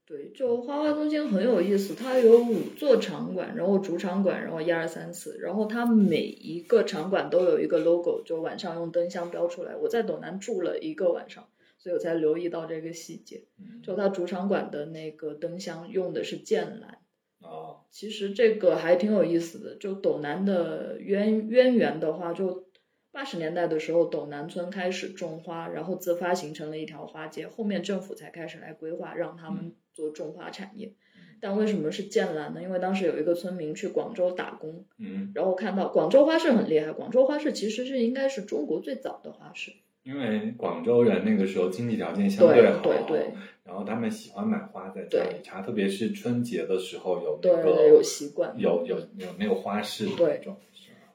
[0.07, 9.75] 对，就花花中心很有意思，它有五座场馆，然后主场馆，然后一二三四，然后它每一个场馆都有一个 logo，就晚上用灯箱标出来。
[9.75, 11.49] 我在斗南住了一个晚上，
[11.87, 13.45] 所以我才留意到这个细节。
[13.61, 16.99] 嗯就它主场馆的那个灯箱用的是剑兰，
[17.39, 19.77] 哦，其实这个还挺有意思的。
[19.77, 22.67] 就斗南的渊渊源的话，就
[23.13, 30.95] 八十年代的时候，斗南村开始种花，然后自发形成了一条花街，后面政府才开始来规划，让他们做种花产业。
[31.39, 32.61] 但为什么是剑兰呢？
[32.61, 39.73] 因为当时有一个村民去广州打工，嗯，然后看到广州花市很厉害，广州花市其实是应该是中国最早的花市。
[40.07, 43.35] 因为广州人那个时候经济条件相对好，对对
[43.65, 48.55] 然后他们喜欢买花在家里插，特别是春节的时候有那对，个有习惯。
[48.57, 50.57] 有有有那个花市对那种，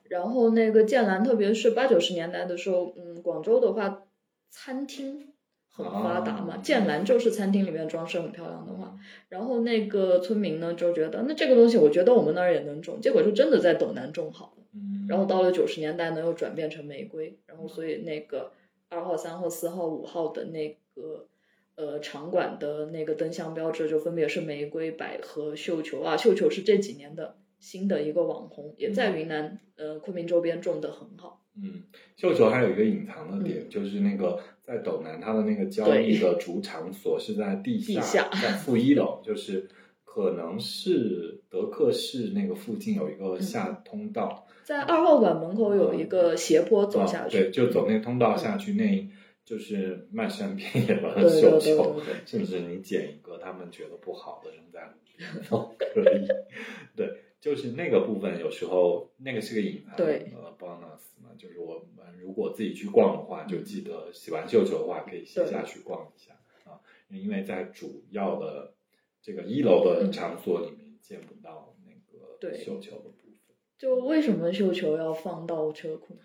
[0.10, 4.04] 然后那个剑兰，特别是八九十年代的时候，嗯，广州的话，
[4.50, 5.30] 餐厅
[5.70, 8.94] 很发达嘛，哦剑兰就是餐厅里面装饰很漂亮的花。
[9.30, 14.64] 然后那个村民呢就觉得，那这个东西我觉得我们那儿也能种，结果就真的在斗南种好了。
[14.74, 18.52] 嗯，然后到了九十年代呢，又转变成玫瑰，然后所以那个
[18.92, 21.26] 二号、三号、四号、五号的那个
[21.76, 26.02] 呃场馆的那个灯箱标志就分别是玫瑰、百合、绣球。
[26.02, 31.42] 啊，绣球是这几年的新的一个网红，也在云南呃昆明周边种的很好。
[31.56, 31.84] 嗯，
[32.18, 33.44] 绣球还有一个隐藏的嗯。
[33.44, 39.70] 点，就是那个在斗南，它的那个交易的主场所是在地地下在负一楼，就是
[40.14, 49.10] 可能是德克士那个附近有一个嗯下通道，在二号馆门口有一个斜坡走下去，啊对，就走那个通道下去，那
[49.46, 56.28] 就是漫山遍野的绣对球甚至你捡一个他们觉得不好的扔在路边都可以。
[56.94, 57.10] 对，
[57.40, 60.30] 就是那个部分，有时候那个是个隐含对。
[60.36, 66.34] 呃 bonus 嘛，就是我们如果自己去逛的话，就记得喜欢绣球的话，可以先下去逛一下。
[66.70, 68.74] 啊，因为在主要的
[69.22, 73.56] 这个一楼的嗯场所里面见不到那个绣球的部分。
[73.78, 76.18] 就为什么绣球要放到车库？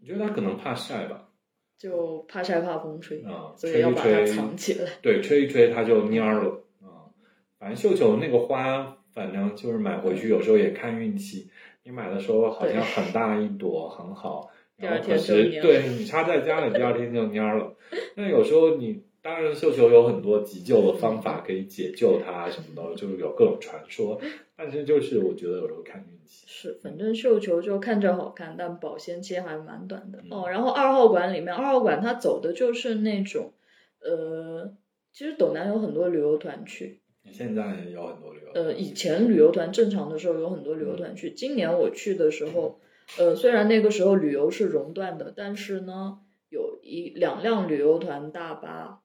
[0.00, 1.30] 我觉得它可能怕晒吧，
[1.76, 4.88] 就怕晒怕风吹，啊所以要把它藏起来。
[5.02, 7.10] 对，吹一吹它就蔫儿了啊。
[7.58, 11.50] 反正绣球那个花，反正就是买回去有时候也看运气。
[11.82, 17.74] 你买的时候好像很大一朵，很好，然后可是对你插在家里，第二天就蔫儿了。
[18.14, 24.20] 那有时候你当然绣球有很多急救的方法可以解救它什么的，就是有各种传说。
[24.56, 26.44] 但是就是我觉得有时候看运气。
[26.46, 30.48] 是，反正绣球就看着好看，但保鲜期还蛮短的、嗯哦。
[30.48, 33.52] 然后二号馆里面，二号馆它走的就是那种，
[34.00, 34.74] 呃，
[35.12, 37.00] 其实斗南有很多旅游团去，
[37.30, 42.80] 现在也有很多旅游，呃，以前旅游团正常的时候有很多旅游团去，今年我去的时候，
[43.18, 49.00] 呃，虽然那个时候旅游是熔断的，但是呢，有一两辆旅游团大巴，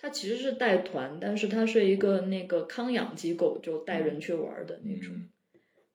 [0.00, 5.14] 它其实是带团，但是它是一个那个康养机构，就带人去玩的那种。
[5.14, 5.28] 嗯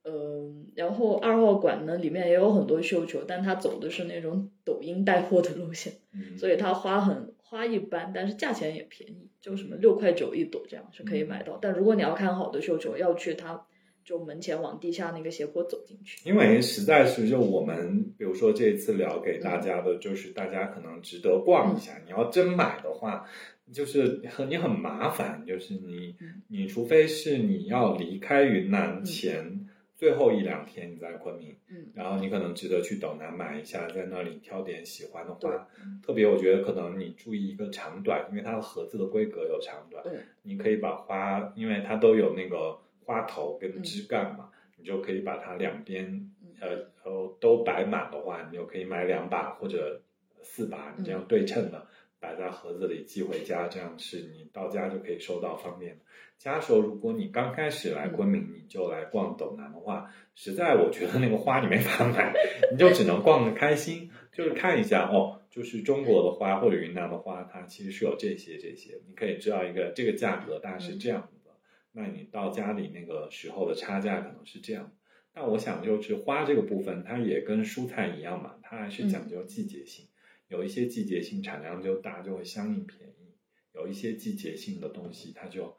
[0.07, 11.57] 嗯，然后二号馆呢，里面也有很多绣球，但它走的是那种抖音带货的路线，嗯， 所以它花很花一般，但是价钱也便宜，就什么六块九一朵这样是可以买到。
[11.59, 13.65] 但如果你要看好的绣球，要去它
[14.03, 16.19] 就门前往地下那个斜坡走进去。
[16.29, 21.99] 因为实在是就我们，比如说这一次聊给大家的，就是大家可能值得逛一下。
[22.05, 23.25] 你要真买的话，
[23.73, 26.41] 就是很你很麻烦，就是你嗯。
[26.47, 35.67] 你除非是你要离开云南前最后一两天你在昆明，嗯，然后你可能值得去斗南买一下，在那里挑点喜欢的花。
[36.03, 40.13] 特别我觉得可能你注意一个长短，因为它的盒子的规格有长短，对。
[40.43, 43.81] 你可以把花，因为它都有那个花头跟嗯。
[43.81, 46.05] 枝干嘛，你就可以把它两边
[46.41, 46.53] 嗯。
[46.61, 50.01] 呃呃都摆满的话，你就可以买两把或者
[50.41, 51.87] 四把，你这样对称的。
[52.25, 56.01] 摆在盒子里寄回家，这样是你到家就可以收到，方便的。
[56.39, 62.33] 家时候，如果你刚开始来昆明，你就来逛斗南的话，实在我觉得那个花你没法买，
[62.73, 71.51] 你就只能逛的开心，就是看一下哦，就是中国的花或者云南的花，它其实是有这些这些，你可以知道一个这个价格大概是这样子的，
[71.91, 74.91] 那你到家里那个时候的差价可能是这样。
[75.31, 80.07] 但我想就是花这个部分，它也跟蔬菜一样嘛，它还是讲究季节性。
[80.47, 83.35] 有一些季节性产量就大，就会相应便宜；
[83.73, 85.75] 有一些季节性的东西，它就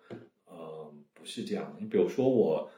[0.47, 1.77] 呃不是这样。
[1.81, 2.71] 你比如说我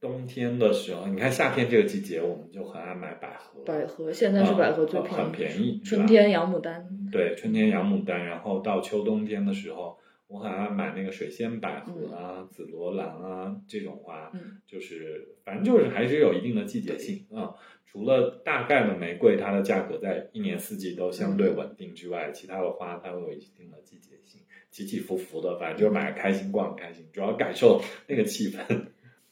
[0.00, 3.62] 冬天的时候，你看夏天这个季节，我们就很爱买百合。
[3.64, 5.80] 百合现在是百合最便宜，很便宜。
[5.84, 7.08] 春天洋牡丹。
[7.10, 9.98] 对，春天洋牡丹，然后到秋冬天的时候。
[10.34, 14.32] 我很爱买那个水仙百合啊、紫罗兰啊这种花，
[14.66, 17.54] 就是反正就是还是有一定的季节性啊。
[17.86, 24.40] 除了大概的玫瑰，它的价格在一年四季都相对稳定之外，其他的花它会有一定的季节性，
[24.72, 25.56] 起起伏伏的。
[25.56, 28.86] 反正就是买开心逛开心，主要感受那个气氛。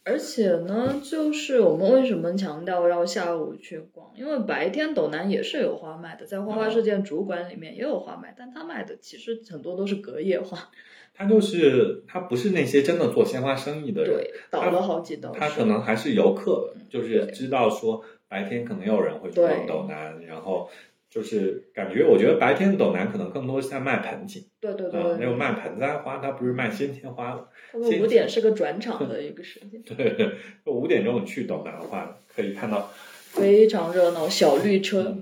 [0.05, 4.11] 而且呢，就是我们为什么强调要下午去逛？
[4.17, 10.59] 因为白天斗南也是有花卖的，在花花世界主馆里面也有花卖，但他卖的其实很多都是隔夜花。
[11.15, 15.31] 他就是他不是那些真的做鲜花生意的人，对，倒了好几刀。
[15.31, 20.71] 他可能还是游客，就是知道说白天可能有人会去逛斗南，然后
[21.11, 27.49] 就是感觉，我觉得白天斗南可能更多是在卖盆景，对对对，没有卖盆栽花，它不是卖鲜切花的。
[27.75, 30.31] 五点是个转场的一个时间， 对，
[30.67, 32.89] 五点钟你去斗南的话，可以看到
[33.33, 35.17] 非常热闹小绿车。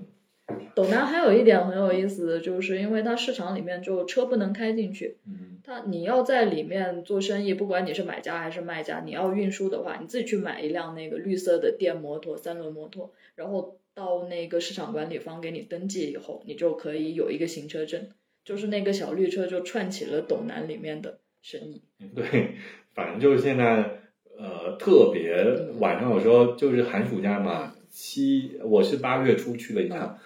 [0.74, 5.16] 斗南还有一点很有意思的就是，因为它市场里面就车不能开进去，
[5.64, 18.08] 它你要在里面做生意，不管你是买家还是卖家，你要运输的话，你自己去买一辆那个绿色的电摩托三轮摩托，然后到那个市场管理方给你登记以后，你就可以有一个行车证，
[18.50, 21.84] 就是那个小绿车就串起了斗南里面的生意。
[22.16, 22.56] 对，
[22.92, 24.00] 反正就是现在
[24.36, 25.36] 呃特别
[25.78, 27.72] 晚上有时候就是寒暑假嘛。
[27.88, 30.18] 七，我是八月初去了一趟，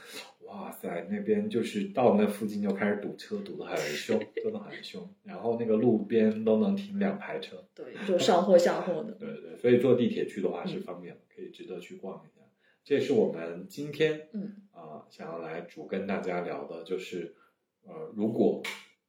[0.47, 5.07] 哇塞，那边就是到那附近就开始堵车，堵得很凶，真的很凶。
[5.25, 9.13] 然后那个路边都能停两排车，对，就上货下货的。
[9.13, 12.43] 对对，所以坐地铁去的话是方便的，可以值得去逛一下。
[12.85, 17.35] 这是我们今天，嗯啊，想要来主跟大家聊的，就是
[17.87, 18.63] 呃，如果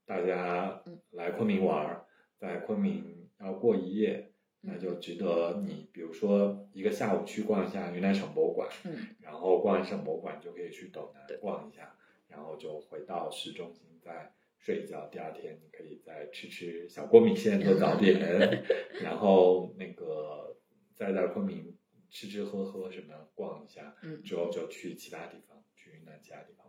[0.06, 2.06] 大家来昆明玩，
[2.38, 4.32] 在昆明要过一夜。
[4.68, 11.96] 那就值得你，比如说一个下午去逛一下云南省博物馆，嗯，然后逛完省博物馆就可以去斗南逛一下，
[12.28, 15.06] 然后就回到市中心再睡一觉。
[15.12, 18.20] 第二天你可以再吃吃小锅米线做早点，
[19.04, 20.58] 然后那个
[20.96, 21.78] 再在昆明
[22.10, 26.65] 吃吃喝喝什么逛一下，嗯，之后就去其他地方，去云南其他地方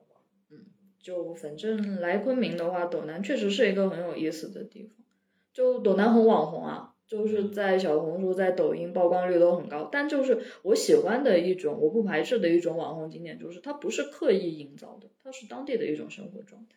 [1.07, 5.05] 就反正来昆明的话，斗南确实是一个很有意思的地方。
[5.53, 6.93] 就斗南很网红啊。
[7.07, 16.75] 就是在小红书、在抖音曝光率都很高，但就是我喜欢的一种，我不排斥的一种网红景点，就是它不是刻意营造的，它是当地的一种生活状态。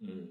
[0.00, 0.28] 嗯，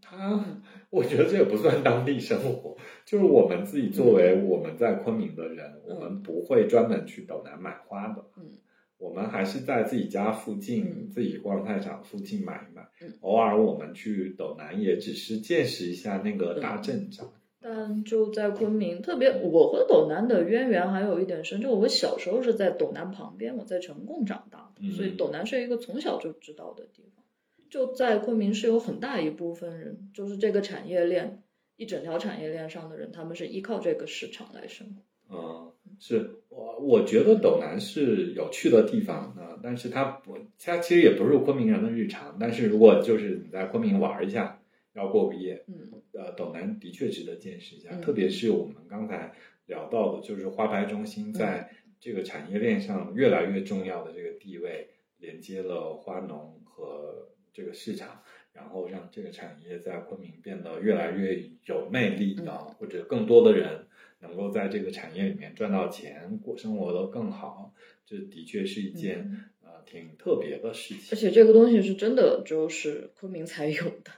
[0.00, 0.44] 它，
[0.90, 8.26] 我觉得这也不算当地生活，就是我们自己作为我们在昆明的人，我们不会专门去斗南买花的。
[8.36, 8.52] 嗯，
[8.98, 12.88] 我们还是在自己家附近，自己逛菜场附近买一买。
[13.00, 17.32] 嗯，偶尔我们去斗南，也只是见识一下那个大阵仗。
[17.60, 27.24] 但就在昆明，特别我和斗南的渊源还有一点深，就我小时候是在斗南旁边，我在呈贡长大的，所以斗南是一个从小就知道的地方。
[27.68, 31.42] 就在昆明是有很大一部分人，就是这个产业链
[31.76, 35.02] 一整条产业链上的人，他们是依靠这个市场来生活。
[35.30, 35.67] 嗯，
[35.98, 42.36] 是我我觉得斗南是有趣的地方啊，但是它不，它其实也不是昆明人的日常。
[42.40, 44.60] 但是如果就是你在昆明玩一下。
[44.94, 49.32] 要过个夜，嗯，呃，斗南的确值得见识一下，特别是我们刚才
[49.66, 51.70] 聊到的，就是花牌中心在
[52.00, 54.88] 这个产业链上越来越重要的这个地位，
[55.18, 58.22] 连接了花农和这个市场，
[58.52, 63.86] 然后让这个产业在昆明变得越来越有魅力啊，或者更多的人
[64.20, 67.72] 能够在这个产业里面赚到钱，过生活的更好，
[68.04, 71.08] 这的确是一件呃挺特别的事情。
[71.12, 74.12] 而且这个东西是真的，就是昆明才有的。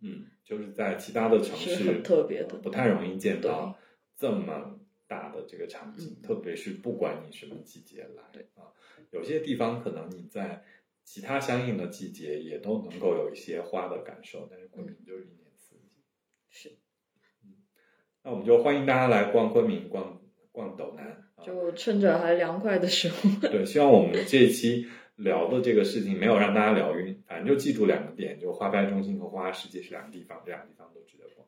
[0.00, 3.78] 嗯，就是在其他的城市特别的不太容易见到
[4.16, 8.72] 这么大的这个场景，特别是不管你什么季节来，对啊，
[9.10, 10.64] 有些地方可能你在
[11.04, 15.49] 其他相应的季节也都能够有一些花的感受，但是昆明就是一年
[18.22, 20.20] 那我们就欢迎大家来逛昆明，逛
[20.52, 23.16] 逛斗南，就趁着还凉快的时候。
[23.40, 24.86] 对，希望我们这一期。
[25.16, 31.46] 聊的这个事情没有让大家聊晕，反正就记住两个点，就花拍中心和花花世界是两个地方，这两个地方都值得逛。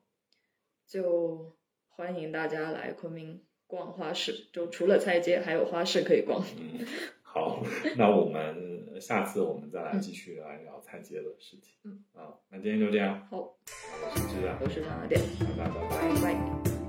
[0.87, 1.55] 就
[1.89, 6.45] 欢迎大家来昆明逛花市，就除了菜街，还有花市可以逛。
[6.61, 6.85] 嗯，
[7.23, 7.63] 好，
[7.97, 8.72] 那我们
[9.03, 11.75] 下次我们再来继续来聊菜街的事情。
[11.83, 13.27] 嗯，啊，那今天就这样。
[13.29, 15.21] 好，我是志然，我是张小点，
[15.59, 16.82] 拜拜拜拜拜。